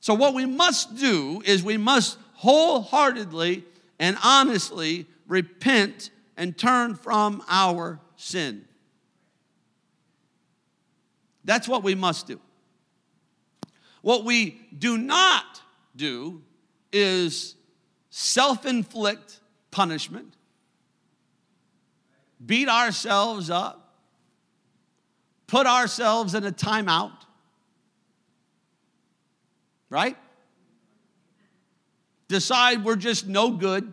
[0.02, 3.64] so, what we must do is we must wholeheartedly
[4.02, 8.66] and honestly repent and turn from our sin.
[11.46, 12.42] That's what we must do.
[14.02, 15.62] What we do not
[15.96, 16.42] do
[16.92, 17.56] is
[18.10, 20.34] self inflict punishment,
[22.44, 23.98] beat ourselves up,
[25.46, 27.12] put ourselves in a timeout,
[29.92, 30.18] right?
[32.32, 33.92] Decide we're just no good,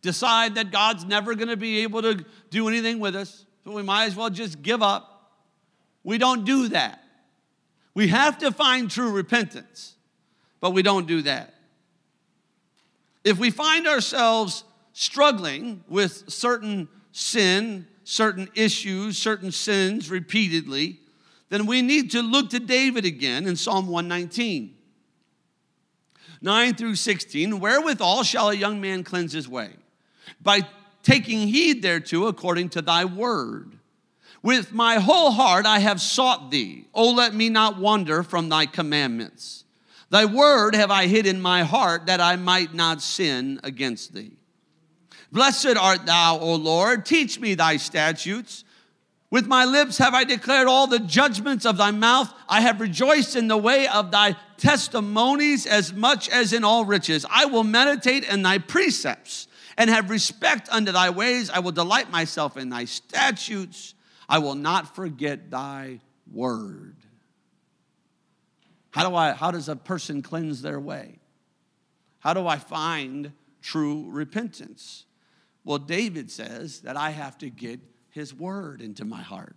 [0.00, 3.82] decide that God's never going to be able to do anything with us, so we
[3.82, 5.34] might as well just give up.
[6.02, 7.04] We don't do that.
[7.92, 9.96] We have to find true repentance,
[10.60, 11.52] but we don't do that.
[13.22, 21.00] If we find ourselves struggling with certain sin, certain issues, certain sins repeatedly,
[21.50, 24.75] then we need to look to David again in Psalm 119.
[26.42, 29.70] 9 through 16, wherewithal shall a young man cleanse his way?
[30.40, 30.62] By
[31.02, 33.78] taking heed thereto according to thy word.
[34.42, 36.86] With my whole heart I have sought thee.
[36.94, 39.64] O let me not wander from thy commandments.
[40.10, 44.32] Thy word have I hid in my heart that I might not sin against thee.
[45.32, 47.04] Blessed art thou, O Lord.
[47.04, 48.64] Teach me thy statutes.
[49.36, 52.32] With my lips have I declared all the judgments of thy mouth.
[52.48, 57.26] I have rejoiced in the way of thy testimonies as much as in all riches.
[57.28, 59.46] I will meditate in thy precepts
[59.76, 61.50] and have respect unto thy ways.
[61.50, 63.92] I will delight myself in thy statutes.
[64.26, 66.00] I will not forget thy
[66.32, 66.96] word.
[68.92, 71.18] How do I how does a person cleanse their way?
[72.20, 75.04] How do I find true repentance?
[75.62, 77.80] Well, David says that I have to get
[78.16, 79.54] his word into my heart.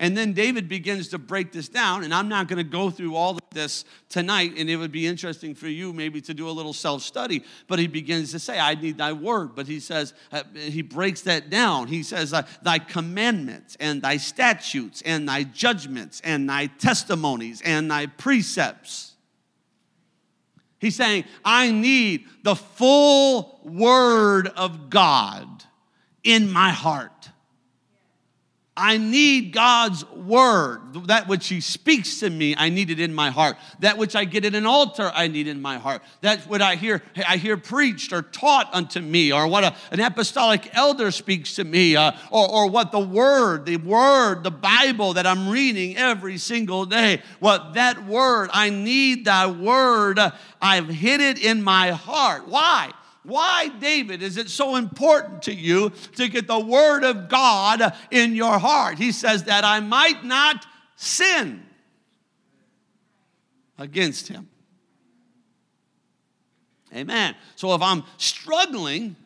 [0.00, 3.14] And then David begins to break this down, and I'm not going to go through
[3.14, 6.50] all of this tonight, and it would be interesting for you maybe to do a
[6.50, 7.44] little self study.
[7.68, 9.54] But he begins to say, I need thy word.
[9.54, 11.88] But he says, uh, he breaks that down.
[11.88, 17.90] He says, uh, Thy commandments, and thy statutes, and thy judgments, and thy testimonies, and
[17.90, 19.16] thy precepts.
[20.78, 25.64] He's saying, I need the full word of God
[26.24, 27.30] in my heart.
[28.80, 31.08] I need God's word.
[31.08, 33.58] That which He speaks to me, I need it in my heart.
[33.80, 36.02] That which I get at an altar, I need in my heart.
[36.22, 40.00] That's what I hear, I hear preached or taught unto me, or what a, an
[40.00, 45.12] apostolic elder speaks to me, uh, or, or what the word, the word, the Bible
[45.12, 47.20] that I'm reading every single day.
[47.38, 50.18] What that word, I need that word.
[50.62, 52.48] I've hid it in my heart.
[52.48, 52.92] Why?
[53.22, 58.34] Why, David, is it so important to you to get the word of God in
[58.34, 58.98] your heart?
[58.98, 60.64] He says that I might not
[60.96, 61.62] sin
[63.78, 64.48] against him.
[66.94, 67.36] Amen.
[67.56, 69.16] So if I'm struggling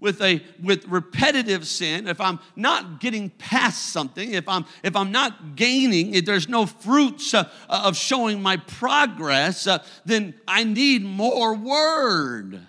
[0.00, 5.10] with a with repetitive sin if i'm not getting past something if i'm if i'm
[5.10, 11.02] not gaining if there's no fruits uh, of showing my progress uh, then i need
[11.02, 12.64] more word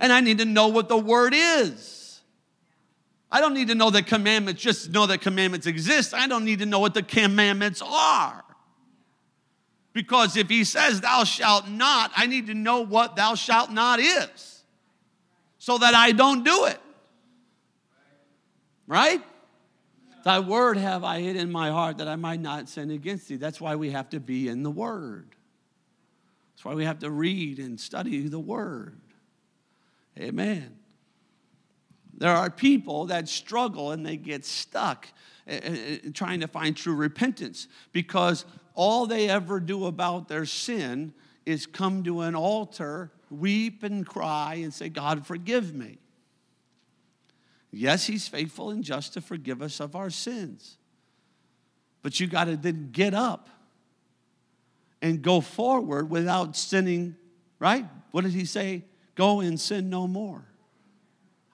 [0.00, 2.20] and i need to know what the word is
[3.30, 6.58] i don't need to know the commandments just know that commandments exist i don't need
[6.58, 8.42] to know what the commandments are
[9.92, 14.00] because if he says thou shalt not i need to know what thou shalt not
[14.00, 14.60] is
[15.60, 16.80] so that I don't do it.
[18.86, 19.22] Right?
[20.24, 23.36] Thy word have I hid in my heart that I might not sin against thee.
[23.36, 25.28] That's why we have to be in the word.
[26.52, 28.99] That's why we have to read and study the word.
[30.18, 30.76] Amen.
[32.16, 35.08] There are people that struggle and they get stuck
[35.46, 38.44] eh, eh, eh, trying to find true repentance because
[38.74, 41.14] all they ever do about their sin
[41.46, 45.98] is come to an altar weep and cry and say, God, forgive me.
[47.70, 50.76] Yes, He's faithful and just to forgive us of our sins.
[52.02, 53.48] But you got to then get up
[55.00, 57.16] and go forward without sinning,
[57.58, 57.86] right?
[58.10, 58.84] What did He say?
[59.20, 60.46] Go and sin no more.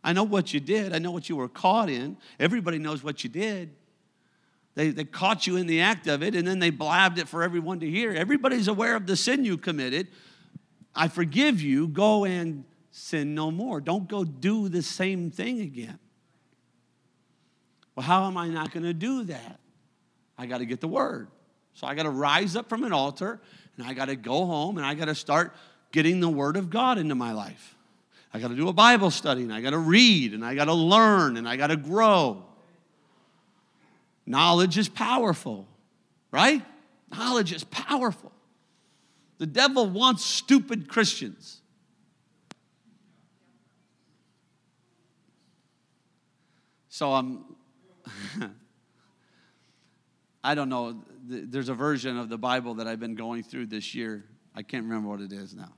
[0.05, 2.17] I know what you did, I know what you were caught in.
[2.39, 3.75] Everybody knows what you did.
[4.77, 7.43] They, they caught you in the act of it and then they blabbed it for
[7.43, 8.13] everyone to hear.
[8.13, 10.07] Everybody's aware of the sin you committed,
[10.95, 13.81] I forgive you, go and sin no more.
[13.81, 15.99] Don't go do the same thing again.
[17.97, 19.59] Well, how am I not going to do that?
[20.39, 21.27] I got to get the word.
[21.75, 23.41] So I got to rise up from an altar
[23.77, 25.53] and I got to go home and I got to start
[25.97, 27.75] getting the word of God into my life.
[28.35, 30.67] I got to do a Bible study and I got to read and I got
[30.67, 32.45] to learn and I got to grow.
[34.27, 35.67] Knowledge is powerful,
[36.31, 36.63] right?
[37.11, 38.31] Knowledge is powerful.
[39.39, 41.63] The devil wants stupid Christians.
[46.91, 47.43] So I'm,
[48.43, 48.55] um,
[50.45, 51.03] I don't know.
[51.27, 54.27] There's a version of the Bible that I've been going through this year.
[54.55, 55.73] I can't remember what it is now.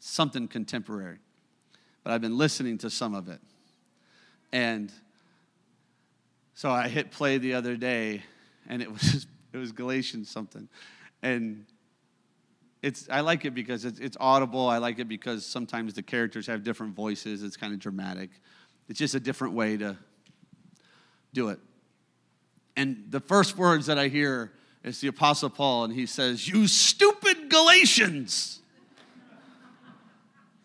[0.00, 1.18] Something contemporary.
[2.02, 3.40] But I've been listening to some of it.
[4.52, 4.92] And
[6.54, 8.22] so I hit play the other day,
[8.68, 10.68] and it was it was Galatians something.
[11.22, 11.66] And
[12.82, 14.66] it's I like it because it's, it's audible.
[14.68, 17.42] I like it because sometimes the characters have different voices.
[17.42, 18.30] It's kind of dramatic.
[18.88, 19.96] It's just a different way to
[21.32, 21.60] do it.
[22.76, 26.66] And the first words that I hear is the Apostle Paul, and he says, "You
[26.66, 28.59] stupid Galatians."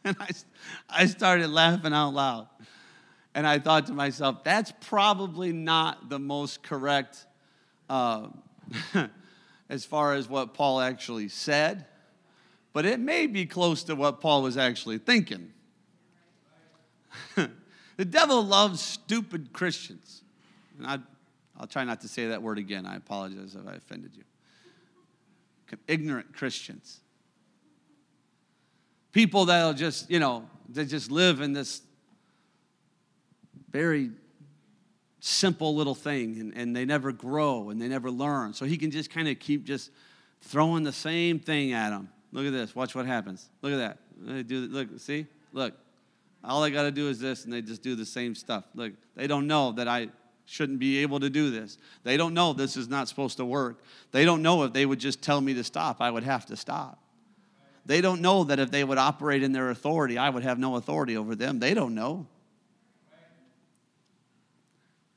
[0.10, 0.30] and I,
[0.90, 2.48] I started laughing out loud.
[3.34, 7.26] And I thought to myself, that's probably not the most correct
[7.90, 8.28] uh,
[9.70, 11.86] as far as what Paul actually said
[12.76, 15.54] but it may be close to what Paul was actually thinking.
[17.36, 20.24] the devil loves stupid Christians.
[20.78, 21.00] And I,
[21.58, 22.86] I'll try not to say that word again.
[22.86, 24.26] I apologize if I offended you.
[25.88, 27.00] Ignorant Christians.
[29.16, 31.82] People that'll just, you know, they just live in this
[33.72, 34.12] very
[35.22, 38.54] simple little thing and, and they never grow and they never learn.
[38.54, 39.90] So he can just kind of keep just
[40.42, 42.76] throwing the same thing at them Look at this.
[42.76, 43.50] Watch what happens.
[43.62, 43.98] Look at that.
[44.20, 44.68] They do.
[44.68, 44.90] Look.
[44.98, 45.26] See.
[45.54, 45.74] Look.
[46.44, 48.66] All I got to do is this, and they just do the same stuff.
[48.76, 48.92] Look.
[49.16, 50.10] They don't know that I
[50.46, 51.78] shouldn't be able to do this.
[52.04, 53.82] They don't know this is not supposed to work.
[54.12, 56.58] They don't know if they would just tell me to stop, I would have to
[56.58, 57.00] stop.
[57.86, 60.76] They don't know that if they would operate in their authority, I would have no
[60.76, 61.60] authority over them.
[61.60, 62.28] They don't know.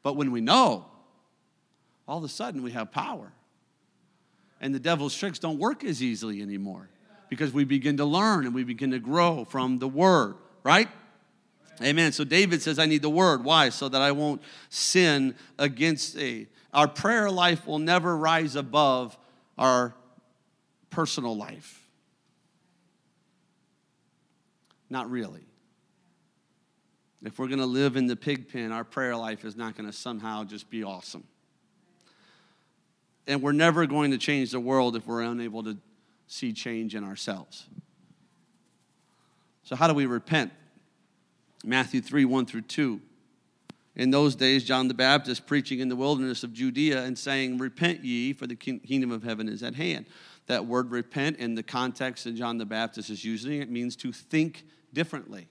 [0.03, 0.87] But when we know,
[2.07, 3.33] all of a sudden we have power.
[4.61, 6.89] And the devil's tricks don't work as easily anymore
[7.29, 10.89] because we begin to learn and we begin to grow from the word, right?
[11.83, 12.13] Amen.
[12.13, 13.45] So David says, I need the word.
[13.45, 13.69] Why?
[13.69, 16.49] So that I won't sin against thee.
[16.75, 19.17] Our prayer life will never rise above
[19.57, 19.95] our
[20.91, 21.88] personal life.
[24.91, 25.47] Not really.
[27.25, 29.87] If we're going to live in the pig pen, our prayer life is not going
[29.89, 31.25] to somehow just be awesome.
[33.27, 35.77] And we're never going to change the world if we're unable to
[36.27, 37.67] see change in ourselves.
[39.65, 40.53] So, how do we repent?
[41.65, 43.01] Matthew 3 1 through 2.
[43.97, 48.05] In those days, John the Baptist preaching in the wilderness of Judea and saying, Repent
[48.05, 50.07] ye, for the kingdom of heaven is at hand.
[50.47, 54.13] That word repent, in the context that John the Baptist is using, it means to
[54.13, 55.49] think differently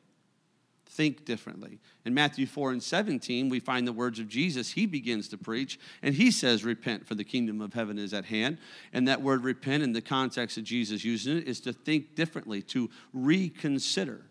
[0.98, 1.80] think differently.
[2.06, 4.72] In Matthew 4 and 17, we find the words of Jesus.
[4.72, 8.26] He begins to preach, and he says, Repent, for the kingdom of heaven is at
[8.26, 8.58] hand.
[8.92, 12.64] And that word repent, in the context of Jesus using it, is to think differently,
[12.64, 14.26] to reconsider.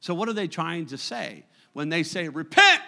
[0.00, 1.44] So, what are they trying to say
[1.74, 2.80] when they say, repent?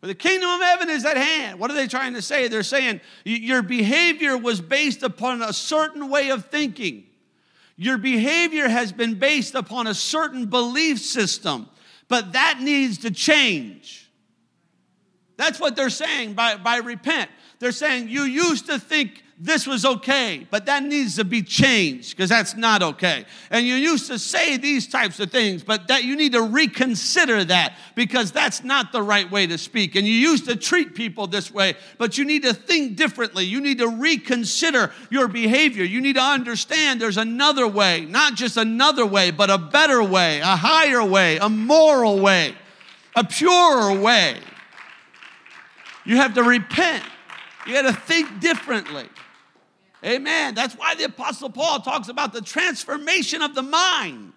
[0.00, 1.58] For the kingdom of heaven is at hand.
[1.58, 2.46] What are they trying to say?
[2.46, 7.06] They're saying your behavior was based upon a certain way of thinking.
[7.76, 11.68] Your behavior has been based upon a certain belief system,
[12.08, 14.10] but that needs to change.
[15.36, 17.30] That's what they're saying by, by repent.
[17.58, 22.16] They're saying you used to think this was okay, but that needs to be changed
[22.16, 23.24] because that's not okay.
[23.50, 27.42] And you used to say these types of things, but that you need to reconsider
[27.46, 29.96] that because that's not the right way to speak.
[29.96, 33.44] And you used to treat people this way, but you need to think differently.
[33.44, 35.82] You need to reconsider your behavior.
[35.82, 40.38] You need to understand there's another way, not just another way, but a better way,
[40.40, 42.54] a higher way, a moral way,
[43.16, 44.38] a purer way.
[46.04, 47.02] You have to repent.
[47.66, 49.08] You got to think differently.
[50.04, 50.54] Amen.
[50.54, 54.32] That's why the Apostle Paul talks about the transformation of the mind.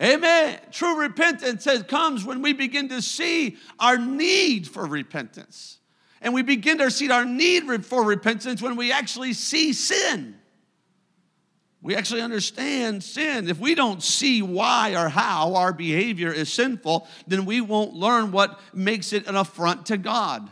[0.00, 0.60] Amen.
[0.70, 5.78] True repentance comes when we begin to see our need for repentance.
[6.20, 10.36] And we begin to see our need for repentance when we actually see sin.
[11.80, 13.48] We actually understand sin.
[13.48, 18.32] If we don't see why or how our behavior is sinful, then we won't learn
[18.32, 20.50] what makes it an affront to God.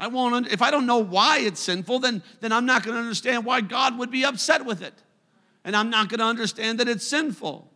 [0.00, 3.00] I won't, if I don't know why it's sinful, then, then I'm not going to
[3.00, 4.94] understand why God would be upset with it.
[5.62, 7.70] And I'm not going to understand that it's sinful.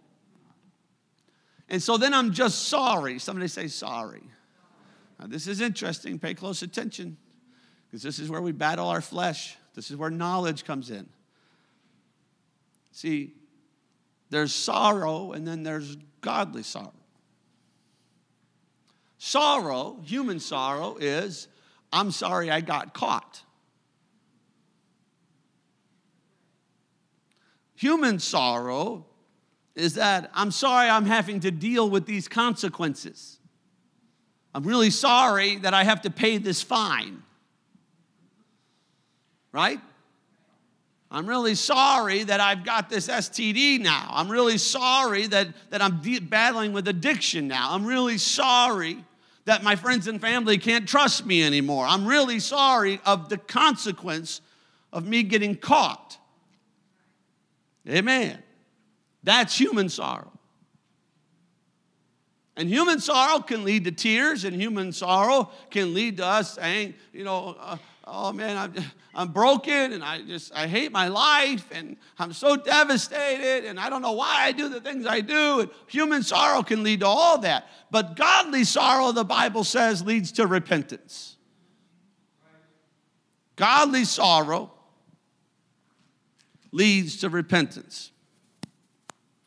[1.68, 3.18] And so then I'm just sorry.
[3.18, 4.22] Somebody say sorry.
[5.20, 6.18] Now, this is interesting.
[6.18, 7.18] Pay close attention
[7.87, 9.59] because this is where we battle our flesh.
[9.75, 11.07] This is where knowledge comes in.
[12.93, 13.35] See,
[14.31, 16.95] there's sorrow and then there's godly sorrow.
[19.18, 21.49] Sorrow, human sorrow, is
[21.95, 23.42] I'm sorry I got caught.
[27.76, 29.07] Human sorrow
[29.76, 33.38] is that I'm sorry I'm having to deal with these consequences.
[34.53, 37.22] I'm really sorry that I have to pay this fine.
[39.53, 39.80] Right?
[41.12, 44.09] I'm really sorry that I've got this STD now.
[44.11, 47.68] I'm really sorry that, that I'm de- battling with addiction now.
[47.70, 49.05] I'm really sorry
[49.45, 51.86] that my friends and family can't trust me anymore.
[51.86, 54.40] I'm really sorry of the consequence
[54.92, 56.18] of me getting caught.
[57.88, 58.42] Amen.
[59.22, 60.30] That's human sorrow.
[62.57, 66.95] And human sorrow can lead to tears, and human sorrow can lead to us saying,
[67.12, 67.76] you know, uh,
[68.07, 68.74] oh man, I'm,
[69.14, 73.88] I'm broken and I just, I hate my life and I'm so devastated and I
[73.90, 75.61] don't know why I do the things I do.
[75.61, 77.68] And human sorrow can lead to all that.
[77.90, 81.36] But godly sorrow, the Bible says, leads to repentance.
[83.57, 84.72] Godly sorrow
[86.72, 88.11] leads to repentance.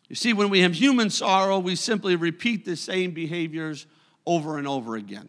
[0.08, 3.86] You see, when we have human sorrow, we simply repeat the same behaviors
[4.26, 5.28] over and over again.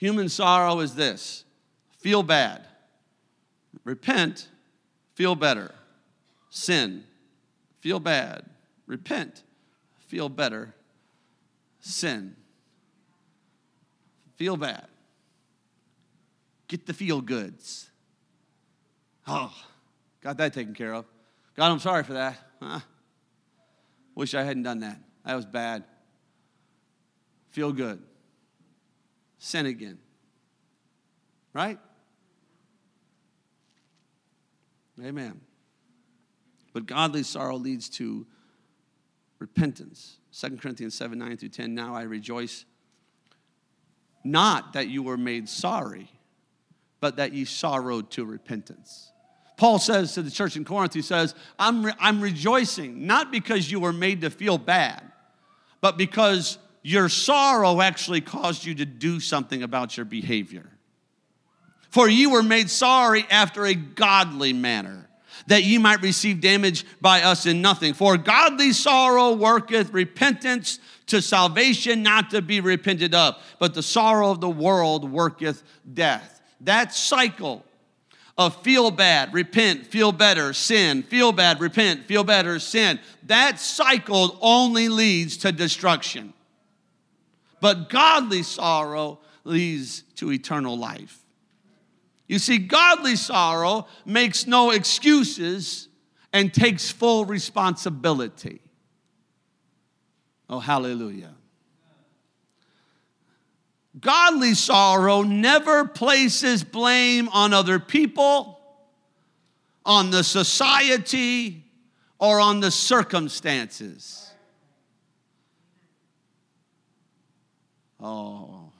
[0.00, 1.44] Human sorrow is this
[1.98, 2.66] feel bad,
[3.84, 4.48] repent,
[5.12, 5.74] feel better,
[6.48, 7.04] sin,
[7.80, 8.46] feel bad,
[8.86, 9.42] repent,
[10.06, 10.74] feel better,
[11.80, 12.34] sin,
[14.36, 14.86] feel bad,
[16.66, 17.90] get the feel goods.
[19.26, 19.52] Oh,
[20.22, 21.04] got that taken care of.
[21.56, 22.38] God, I'm sorry for that.
[22.62, 22.80] Huh?
[24.14, 24.98] Wish I hadn't done that.
[25.26, 25.84] That was bad.
[27.50, 28.00] Feel good
[29.40, 29.98] sin again.
[31.52, 31.78] Right?
[35.02, 35.40] Amen.
[36.72, 38.26] But godly sorrow leads to
[39.40, 40.18] repentance.
[40.38, 41.74] 2 Corinthians 7 9 through 10.
[41.74, 42.64] Now I rejoice
[44.22, 46.12] not that you were made sorry,
[47.00, 49.10] but that ye sorrowed to repentance.
[49.56, 53.70] Paul says to the church in Corinth, he says, I'm, re- I'm rejoicing not because
[53.70, 55.02] you were made to feel bad,
[55.80, 60.70] but because your sorrow actually caused you to do something about your behavior.
[61.90, 65.08] For you were made sorry after a godly manner,
[65.48, 67.94] that ye might receive damage by us in nothing.
[67.94, 74.30] For godly sorrow worketh repentance to salvation, not to be repented of, but the sorrow
[74.30, 75.62] of the world worketh
[75.92, 76.40] death.
[76.60, 77.64] That cycle
[78.38, 84.38] of feel bad, repent, feel better, sin, feel bad, repent, feel better, sin, that cycle
[84.40, 86.32] only leads to destruction
[87.60, 91.18] but godly sorrow leads to eternal life.
[92.26, 95.88] You see, godly sorrow makes no excuses
[96.32, 98.60] and takes full responsibility.
[100.48, 101.34] Oh, hallelujah.
[103.98, 108.60] Godly sorrow never places blame on other people,
[109.84, 111.64] on the society,
[112.18, 114.19] or on the circumstances.
[118.00, 118.72] Oh,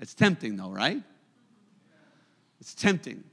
[0.00, 1.02] it's tempting though, right?
[2.60, 3.24] It's tempting.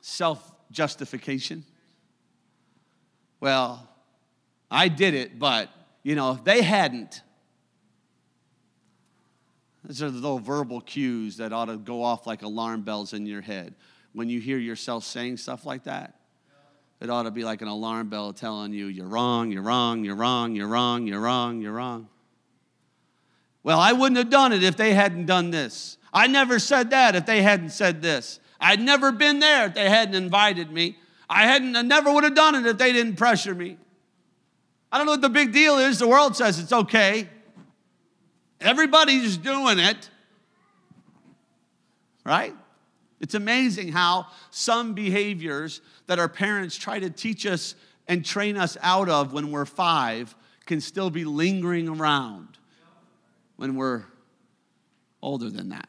[0.00, 1.64] Self justification.
[3.40, 3.88] Well,
[4.70, 5.70] I did it, but,
[6.02, 7.20] you know, if they hadn't,
[9.84, 13.26] these are the little verbal cues that ought to go off like alarm bells in
[13.26, 13.74] your head.
[14.12, 16.14] When you hear yourself saying stuff like that,
[17.00, 20.16] it ought to be like an alarm bell telling you, you're wrong, you're wrong, you're
[20.16, 22.08] wrong, you're wrong, you're wrong, you're wrong.
[23.66, 25.98] Well, I wouldn't have done it if they hadn't done this.
[26.14, 28.38] I never said that if they hadn't said this.
[28.60, 30.96] I'd never been there if they hadn't invited me.
[31.28, 33.76] I hadn't I never would have done it if they didn't pressure me.
[34.92, 35.98] I don't know what the big deal is.
[35.98, 37.28] The world says it's okay.
[38.60, 40.10] Everybody's doing it.
[42.24, 42.54] Right?
[43.18, 47.74] It's amazing how some behaviors that our parents try to teach us
[48.06, 50.36] and train us out of when we're five
[50.66, 52.55] can still be lingering around
[53.56, 54.04] when we're
[55.22, 55.88] older than that.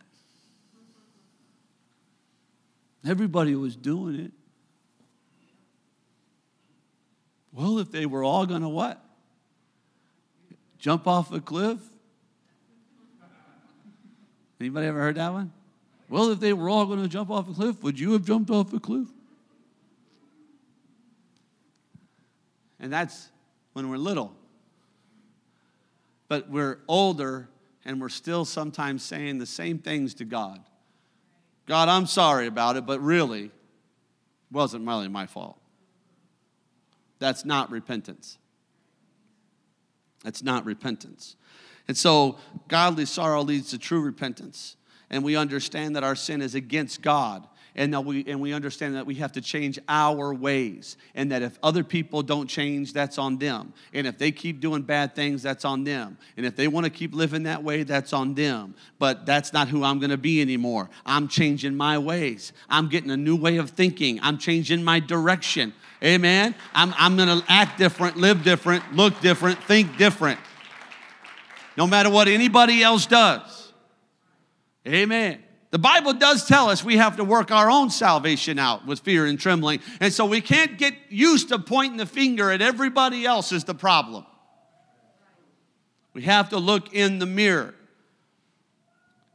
[3.05, 4.32] Everybody was doing it.
[7.53, 9.03] Well, if they were all going to what?
[10.78, 11.80] Jump off a cliff?
[14.59, 15.51] Anybody ever heard that one?
[16.09, 18.49] Well, if they were all going to jump off a cliff, would you have jumped
[18.49, 19.07] off a cliff?
[22.80, 23.30] And that's
[23.74, 24.34] when we're little.
[26.28, 27.49] But we're older
[27.88, 30.59] and we're still sometimes saying the same things to God.
[31.65, 33.51] God, I'm sorry about it, but really, it
[34.51, 35.57] wasn't really my fault.
[37.19, 38.38] That's not repentance.
[40.23, 41.38] That's not repentance.
[41.88, 44.75] And so, godly sorrow leads to true repentance.
[45.09, 47.47] And we understand that our sin is against God.
[47.78, 50.97] And, that we, and we understand that we have to change our ways.
[51.13, 53.71] And that if other people don't change, that's on them.
[53.93, 56.17] And if they keep doing bad things, that's on them.
[56.36, 58.73] And if they want to keep living that way, that's on them.
[58.97, 60.89] But that's not who I'm going to be anymore.
[61.05, 62.51] I'm changing my ways.
[62.67, 64.19] I'm getting a new way of thinking.
[64.23, 65.73] I'm changing my direction.
[66.03, 66.55] Amen.
[66.73, 70.39] I'm, I'm going to act different, live different, look different, think different.
[71.78, 73.71] No matter what anybody else does.
[74.88, 75.43] Amen.
[75.72, 79.26] The Bible does tell us we have to work our own salvation out with fear
[79.26, 79.82] and trembling.
[79.99, 83.76] And so we can't get used to pointing the finger at everybody else as the
[83.76, 84.26] problem.
[86.13, 87.76] We have to look in the mirror.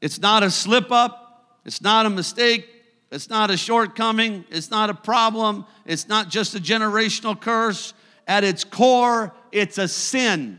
[0.01, 2.67] It's not a slip up, it's not a mistake,
[3.13, 4.47] it's not a shortcoming.
[4.51, 5.67] It's not a problem.
[5.85, 7.93] It's not just a generational curse.
[8.27, 10.59] At its core, it's a sin.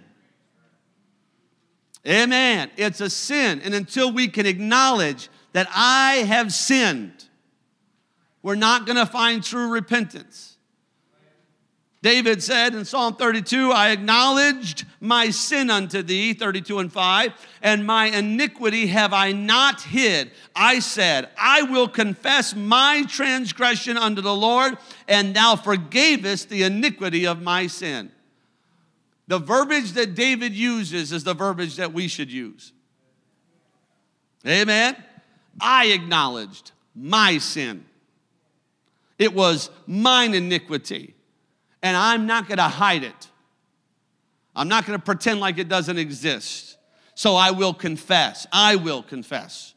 [2.08, 2.70] Amen.
[2.78, 3.60] It's a sin.
[3.62, 7.26] And until we can acknowledge that I have sinned,
[8.42, 10.54] we're not going to find true repentance.
[12.04, 17.32] David said in Psalm 32, I acknowledged my sin unto thee, 32 and 5,
[17.62, 20.32] and my iniquity have I not hid.
[20.54, 24.78] I said, I will confess my transgression unto the Lord,
[25.08, 28.12] and thou forgavest the iniquity of my sin.
[29.28, 32.74] The verbiage that David uses is the verbiage that we should use.
[34.46, 35.02] Amen.
[35.60, 37.86] I acknowledged my sin.
[39.18, 41.14] It was mine iniquity
[41.82, 43.30] and I'm not gonna hide it.
[44.56, 46.78] I'm not gonna pretend like it doesn't exist.
[47.16, 48.48] So I will confess.
[48.52, 49.76] I will confess.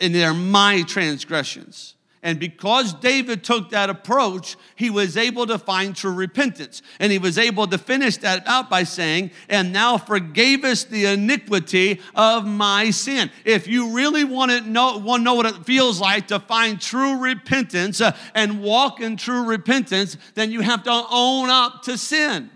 [0.00, 1.94] And they're my transgressions.
[2.26, 6.82] And because David took that approach, he was able to find true repentance.
[6.98, 12.00] And he was able to finish that out by saying, And now forgavest the iniquity
[12.16, 13.30] of my sin.
[13.44, 16.80] If you really want to know, want to know what it feels like to find
[16.80, 21.96] true repentance uh, and walk in true repentance, then you have to own up to
[21.96, 22.50] sin.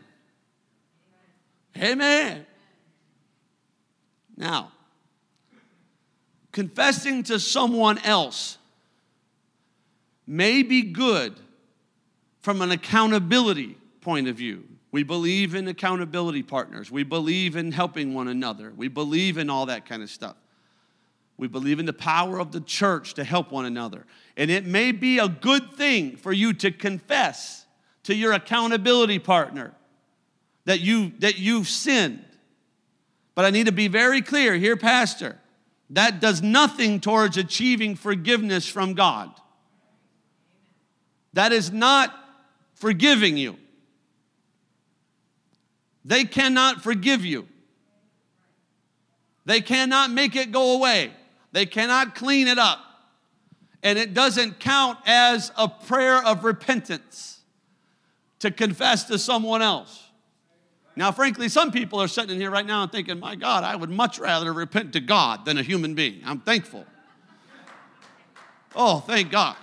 [1.78, 2.44] Amen.
[4.36, 4.72] Now,
[6.50, 8.58] confessing to someone else
[10.30, 11.34] may be good
[12.40, 14.64] from an accountability point of view.
[14.92, 16.88] We believe in accountability partners.
[16.88, 18.72] We believe in helping one another.
[18.76, 20.36] We believe in all that kind of stuff.
[21.36, 24.06] We believe in the power of the church to help one another.
[24.36, 27.66] And it may be a good thing for you to confess
[28.04, 29.74] to your accountability partner
[30.64, 32.24] that you that you've sinned.
[33.34, 35.40] But I need to be very clear here, pastor.
[35.90, 39.30] That does nothing towards achieving forgiveness from God.
[41.32, 42.14] That is not
[42.74, 43.56] forgiving you.
[46.04, 47.46] They cannot forgive you.
[49.44, 51.12] They cannot make it go away.
[51.52, 52.78] They cannot clean it up.
[53.82, 57.40] And it doesn't count as a prayer of repentance.
[58.40, 60.08] to confess to someone else.
[60.96, 63.76] Now, frankly, some people are sitting in here right now and thinking, my God, I
[63.76, 66.20] would much rather repent to God than a human being.
[66.26, 66.84] I'm thankful.
[68.74, 69.56] Oh, thank God.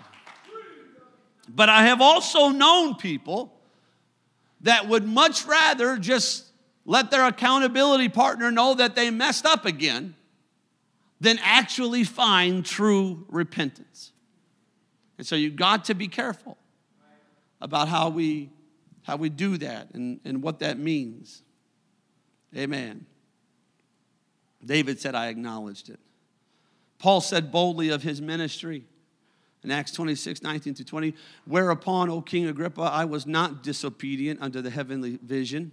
[1.47, 3.53] But I have also known people
[4.61, 6.45] that would much rather just
[6.85, 10.15] let their accountability partner know that they messed up again
[11.19, 14.11] than actually find true repentance.
[15.17, 16.57] And so you've got to be careful
[17.59, 18.51] about how we
[19.03, 21.41] how we do that and, and what that means.
[22.55, 23.05] Amen.
[24.63, 25.99] David said, I acknowledged it.
[26.99, 28.83] Paul said boldly of his ministry
[29.63, 31.13] in Acts 26, 19 to 20,
[31.45, 35.71] whereupon, O King Agrippa, I was not disobedient unto the heavenly vision,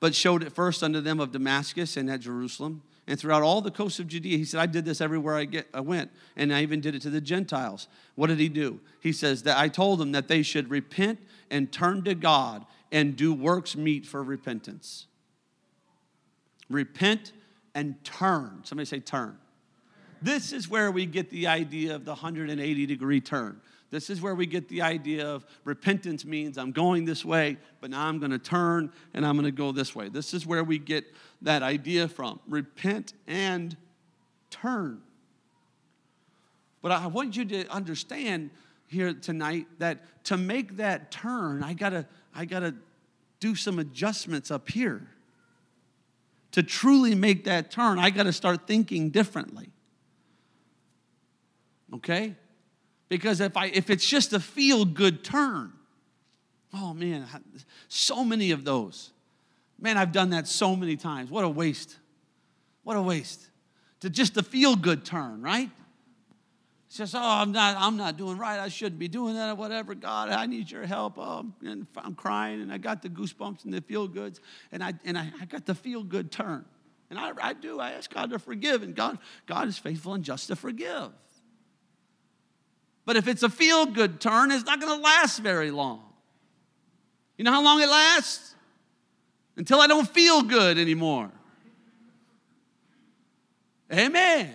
[0.00, 3.70] but showed it first unto them of Damascus and at Jerusalem and throughout all the
[3.70, 4.38] coasts of Judea.
[4.38, 7.02] He said, I did this everywhere I, get, I went, and I even did it
[7.02, 7.88] to the Gentiles.
[8.14, 8.80] What did he do?
[9.00, 11.18] He says that I told them that they should repent
[11.50, 15.06] and turn to God and do works meet for repentance.
[16.68, 17.32] Repent
[17.74, 18.60] and turn.
[18.64, 19.36] Somebody say turn.
[20.22, 23.60] This is where we get the idea of the 180 degree turn.
[23.90, 27.90] This is where we get the idea of repentance means I'm going this way, but
[27.90, 30.08] now I'm going to turn and I'm going to go this way.
[30.08, 31.04] This is where we get
[31.42, 32.40] that idea from.
[32.48, 33.76] Repent and
[34.48, 35.02] turn.
[36.80, 38.50] But I want you to understand
[38.86, 42.74] here tonight that to make that turn, I gotta, I gotta
[43.40, 45.06] do some adjustments up here.
[46.52, 49.71] To truly make that turn, I gotta start thinking differently.
[51.94, 52.34] Okay?
[53.08, 55.72] Because if I if it's just a feel good turn,
[56.72, 57.26] oh man,
[57.88, 59.10] so many of those.
[59.78, 61.30] Man, I've done that so many times.
[61.30, 61.98] What a waste.
[62.84, 63.48] What a waste.
[64.00, 65.70] To just a feel good turn, right?
[66.86, 68.60] It's just, oh, I'm not, I'm not doing right.
[68.60, 69.94] I shouldn't be doing that or whatever.
[69.94, 71.14] God, I need your help.
[71.16, 74.40] Oh, and I'm crying and I got the goosebumps and the feel goods.
[74.70, 76.64] And I and I, I got the feel good turn.
[77.08, 77.80] And I, I do.
[77.80, 78.82] I ask God to forgive.
[78.82, 81.10] And God, God is faithful and just to forgive.
[83.04, 86.02] But if it's a feel good turn, it's not going to last very long.
[87.36, 88.54] You know how long it lasts?
[89.56, 91.30] Until I don't feel good anymore.
[93.92, 94.50] Amen.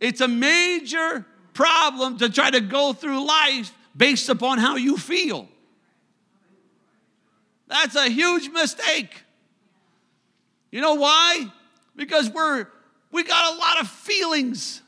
[0.00, 5.48] It's a major problem to try to go through life based upon how you feel.
[7.68, 9.22] That's a huge mistake.
[10.70, 11.50] You know why?
[11.96, 12.66] Because we're
[13.10, 14.81] we got a lot of feelings.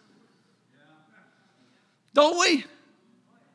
[2.14, 2.64] Don't we?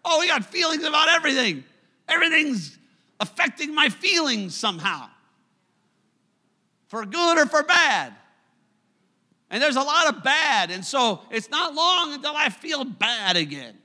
[0.05, 1.63] Oh, we got feelings about everything.
[2.07, 2.77] Everything's
[3.19, 5.09] affecting my feelings somehow.
[6.87, 8.13] For good or for bad.
[9.49, 10.71] And there's a lot of bad.
[10.71, 13.75] And so it's not long until I feel bad again.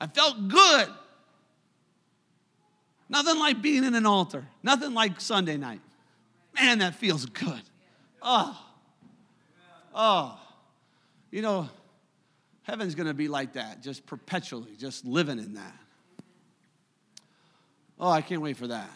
[0.00, 0.88] I felt good.
[3.08, 4.46] Nothing like being in an altar.
[4.62, 5.80] Nothing like Sunday night.
[6.54, 7.62] Man, that feels good.
[8.22, 8.58] Oh.
[9.94, 10.38] Oh.
[11.30, 11.68] You know,
[12.68, 15.74] heaven's going to be like that, just perpetually, just living in that.
[17.98, 18.90] Oh, I can't wait for that.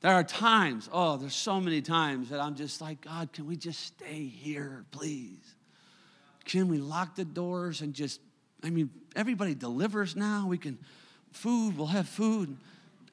[0.00, 3.56] There are times, oh, there's so many times that I'm just like, God, can we
[3.56, 5.38] just stay here, please?
[6.44, 8.20] Can we lock the doors and just,
[8.64, 10.46] I mean, everybody delivers now.
[10.48, 10.78] We can,
[11.30, 12.56] food, we'll have food.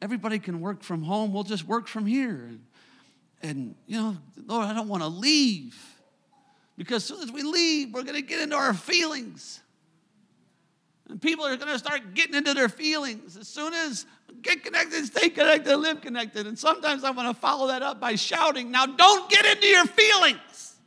[0.01, 1.31] Everybody can work from home.
[1.31, 2.47] We'll just work from here.
[2.49, 2.61] And,
[3.43, 4.17] and you know,
[4.47, 5.77] Lord, I don't want to leave.
[6.79, 9.59] Because as soon as we leave, we're going to get into our feelings.
[11.09, 13.35] And people are going to start getting into their feelings.
[13.35, 14.05] As soon as
[14.41, 16.47] get connected, stay connected, live connected.
[16.47, 19.87] And sometimes I want to follow that up by shouting, now don't get into your
[19.87, 20.77] feelings.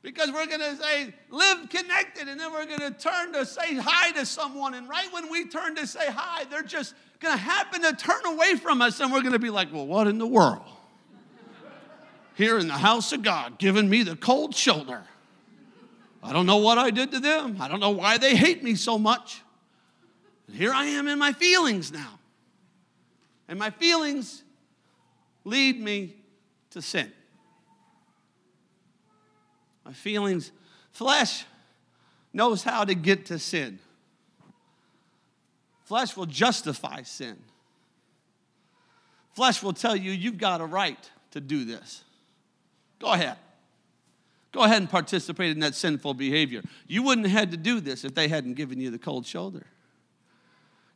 [0.00, 3.74] Because we're going to say, live connected, and then we're going to turn to say
[3.74, 4.72] hi to someone.
[4.72, 8.24] And right when we turn to say hi, they're just going to happen to turn
[8.24, 10.62] away from us, and we're going to be like, well, what in the world?
[12.34, 15.02] Here in the house of God, giving me the cold shoulder.
[16.22, 17.56] I don't know what I did to them.
[17.60, 19.42] I don't know why they hate me so much.
[20.46, 22.18] And here I am in my feelings now.
[23.48, 24.42] And my feelings
[25.44, 26.16] lead me
[26.70, 27.12] to sin.
[29.84, 30.52] My feelings,
[30.92, 31.44] flesh
[32.32, 33.78] knows how to get to sin.
[35.84, 37.36] Flesh will justify sin.
[39.34, 42.04] Flesh will tell you, you've got a right to do this.
[43.02, 43.36] Go ahead.
[44.52, 46.62] Go ahead and participate in that sinful behavior.
[46.86, 49.66] You wouldn't have had to do this if they hadn't given you the cold shoulder.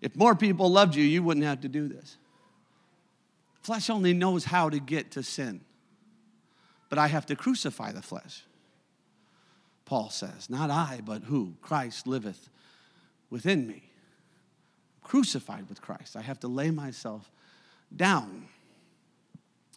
[0.01, 2.17] If more people loved you, you wouldn't have to do this.
[3.63, 5.63] Flesh only knows how to get to sin.
[6.89, 8.45] But I have to crucify the flesh.
[9.85, 11.55] Paul says, Not I, but who?
[11.61, 12.49] Christ liveth
[13.31, 13.83] within me.
[15.03, 16.15] I'm crucified with Christ.
[16.15, 17.29] I have to lay myself
[17.95, 18.47] down.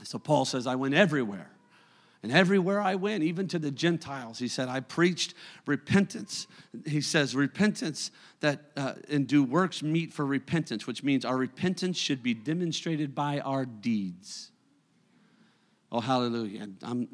[0.04, 1.50] So Paul says, I went everywhere.
[2.22, 5.34] And everywhere I went, even to the Gentiles, he said, I preached
[5.66, 6.48] repentance.
[6.86, 8.12] He says, repentance
[8.42, 13.16] that uh, and do works meet for repentance, which means our repentance should be demonstrated
[13.16, 14.52] by our deeds.
[15.92, 16.68] Oh, hallelujah.
[16.84, 17.08] I'm,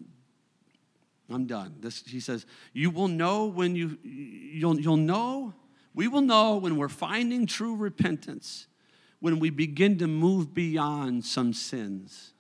[1.30, 1.76] I'm done.
[1.80, 5.54] This, he says, you will know when you, you'll, you'll know,
[5.94, 8.68] we will know when we're finding true repentance,
[9.20, 12.34] when we begin to move beyond some sins.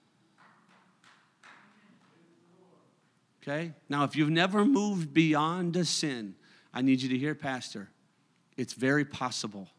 [3.48, 3.74] Okay?
[3.90, 6.36] Now, if you've never moved beyond a sin,
[6.74, 7.90] I need you to hear, Pastor,
[8.58, 9.70] it's very possible.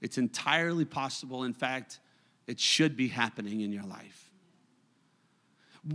[0.00, 1.44] It's entirely possible.
[1.44, 2.00] In fact,
[2.46, 4.30] it should be happening in your life.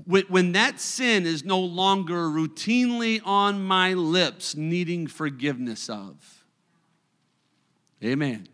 [0.05, 6.45] When that sin is no longer routinely on my lips, needing forgiveness of.
[8.01, 8.47] Amen.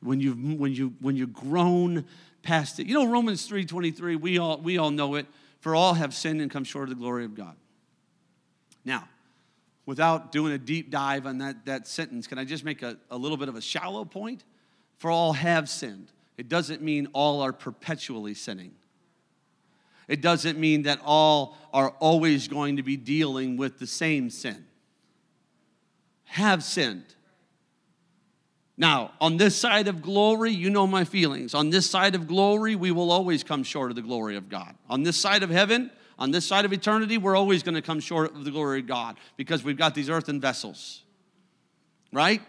[0.00, 2.06] When you've, when you, when you've grown
[2.42, 2.86] past it.
[2.86, 5.26] You know, Romans 3.23, we all, we all know it.
[5.64, 7.56] For all have sinned and come short of the glory of God.
[8.84, 9.08] Now,
[9.86, 13.16] without doing a deep dive on that, that sentence, can I just make a, a
[13.16, 14.44] little bit of a shallow point?
[14.98, 16.12] For all have sinned.
[16.36, 18.72] It doesn't mean all are perpetually sinning.
[20.06, 24.66] It doesn't mean that all are always going to be dealing with the same sin.
[26.24, 27.14] Have sinned.
[28.76, 31.54] Now, on this side of glory, you know my feelings.
[31.54, 34.74] On this side of glory, we will always come short of the glory of God.
[34.90, 38.00] On this side of heaven, on this side of eternity, we're always going to come
[38.00, 41.02] short of the glory of God because we've got these earthen vessels,
[42.12, 42.42] right?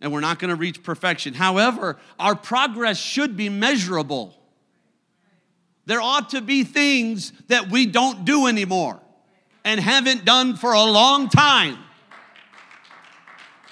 [0.00, 1.34] And we're not going to reach perfection.
[1.34, 4.34] However, our progress should be measurable.
[5.86, 9.00] There ought to be things that we don't do anymore
[9.64, 11.78] and haven't done for a long time.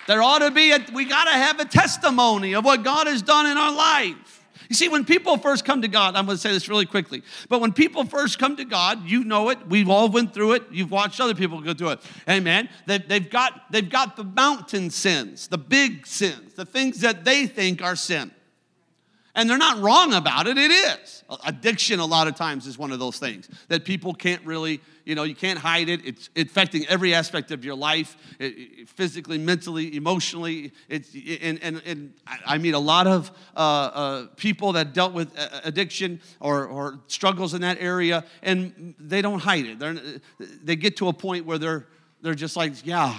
[0.07, 3.23] There ought to be, a, we got to have a testimony of what God has
[3.23, 4.45] done in our life.
[4.69, 7.23] You see, when people first come to God, I'm going to say this really quickly,
[7.49, 9.59] but when people first come to God, you know it.
[9.69, 10.63] We've all went through it.
[10.71, 12.01] You've watched other people go through it.
[12.29, 12.69] Amen.
[12.87, 17.47] They've, they've, got, they've got the mountain sins, the big sins, the things that they
[17.47, 18.31] think are sin.
[19.37, 21.25] And they're not wrong about it, it is.
[21.45, 25.17] Addiction, a lot of times, is one of those things that people can't really, you
[25.17, 26.03] know, you can't hide it.
[26.05, 30.73] It's affecting every aspect of your life, it, it, physically, mentally, emotionally.
[30.89, 32.15] It's, eh, and, and, and
[32.47, 37.55] I meet a lot of uh, uh, people that dealt with addiction or, or struggles
[37.55, 39.81] in that area, and they don't hide it.
[39.81, 39.97] They're,
[40.39, 41.89] they get to a point where they're,
[42.23, 43.19] they're just like, yeah.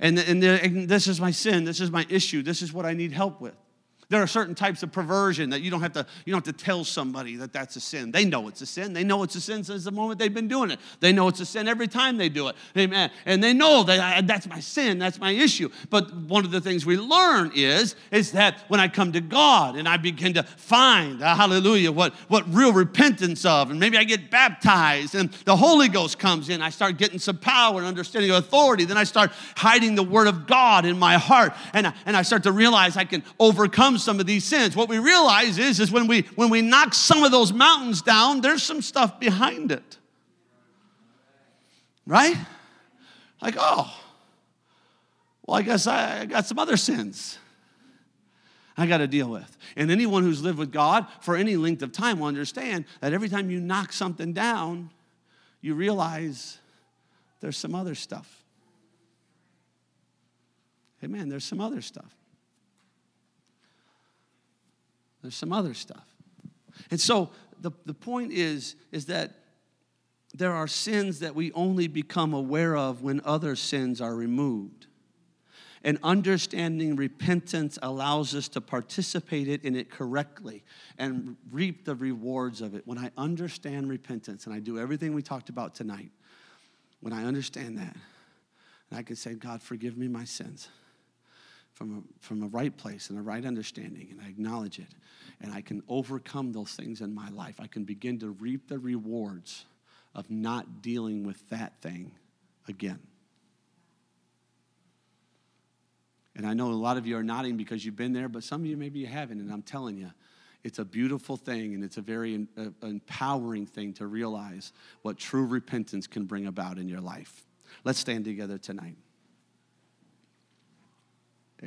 [0.00, 2.94] And, and, and this is my sin, this is my issue, this is what I
[2.94, 3.54] need help with.
[4.08, 6.64] There are certain types of perversion that you don't have to you don't have to
[6.64, 8.10] tell somebody that that's a sin.
[8.10, 8.92] They know it's a sin.
[8.92, 10.78] They know it's a sin since the moment they've been doing it.
[11.00, 12.56] They know it's a sin every time they do it.
[12.76, 13.10] Amen.
[13.24, 14.98] And they know that that's my sin.
[14.98, 15.70] That's my issue.
[15.90, 19.76] But one of the things we learn is is that when I come to God
[19.76, 24.04] and I begin to find uh, hallelujah what what real repentance of and maybe I
[24.04, 26.60] get baptized and the Holy Ghost comes in.
[26.60, 28.84] I start getting some power and understanding of authority.
[28.84, 32.42] Then I start hiding the Word of God in my heart and and I start
[32.42, 34.76] to realize I can overcome overcome some of these sins.
[34.76, 38.40] What we realize is, is when we when we knock some of those mountains down,
[38.40, 39.98] there's some stuff behind it.
[42.06, 42.36] Right?
[43.40, 43.92] Like, oh,
[45.46, 47.38] well, I guess I, I got some other sins
[48.76, 49.56] I got to deal with.
[49.76, 53.28] And anyone who's lived with God for any length of time will understand that every
[53.28, 54.90] time you knock something down,
[55.60, 56.58] you realize
[57.40, 58.42] there's some other stuff.
[61.02, 61.28] Amen.
[61.28, 62.16] There's some other stuff.
[65.24, 66.04] There's some other stuff.
[66.90, 69.32] And so the, the point is, is that
[70.34, 74.86] there are sins that we only become aware of when other sins are removed.
[75.82, 80.62] And understanding repentance allows us to participate in it correctly
[80.98, 82.86] and reap the rewards of it.
[82.86, 86.10] When I understand repentance, and I do everything we talked about tonight,
[87.00, 87.96] when I understand that,
[88.90, 90.68] and I can say, God, forgive me my sins
[91.74, 94.94] from a, from a right place and a right understanding, and I acknowledge it,
[95.40, 97.56] and I can overcome those things in my life.
[97.58, 99.66] I can begin to reap the rewards
[100.14, 102.12] of not dealing with that thing
[102.68, 103.00] again.
[106.36, 108.62] And I know a lot of you are nodding because you've been there, but some
[108.62, 110.10] of you maybe you haven't, and I'm telling you,
[110.64, 114.72] it's a beautiful thing and it's a very uh, empowering thing to realize
[115.02, 117.44] what true repentance can bring about in your life.
[117.84, 118.96] Let's stand together tonight.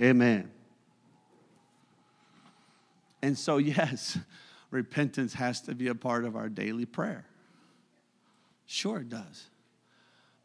[0.01, 0.51] Amen.
[3.21, 4.17] And so, yes,
[4.71, 7.25] repentance has to be a part of our daily prayer.
[8.65, 9.49] Sure, it does.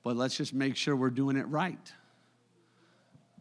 [0.02, 1.92] But let's just make sure we're doing it right.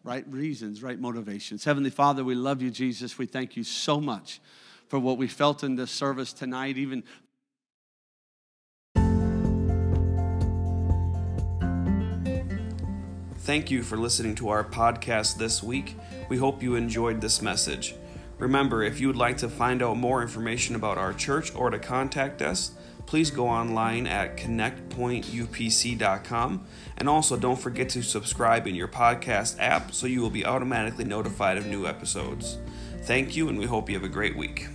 [0.03, 1.63] right reasons, right motivations.
[1.63, 3.17] Heavenly Father, we love you, Jesus.
[3.17, 4.41] We thank you so much
[4.87, 7.03] for what we felt in this service tonight, even
[13.41, 15.95] Thank you for listening to our podcast this week.
[16.29, 17.95] We hope you enjoyed this message.
[18.37, 21.79] Remember, if you would like to find out more information about our church or to
[21.79, 22.73] contact us,
[23.07, 26.67] please go online at connectpointupc.com.
[26.97, 31.05] And also, don't forget to subscribe in your podcast app so you will be automatically
[31.05, 32.59] notified of new episodes.
[33.05, 34.67] Thank you, and we hope you have a great week.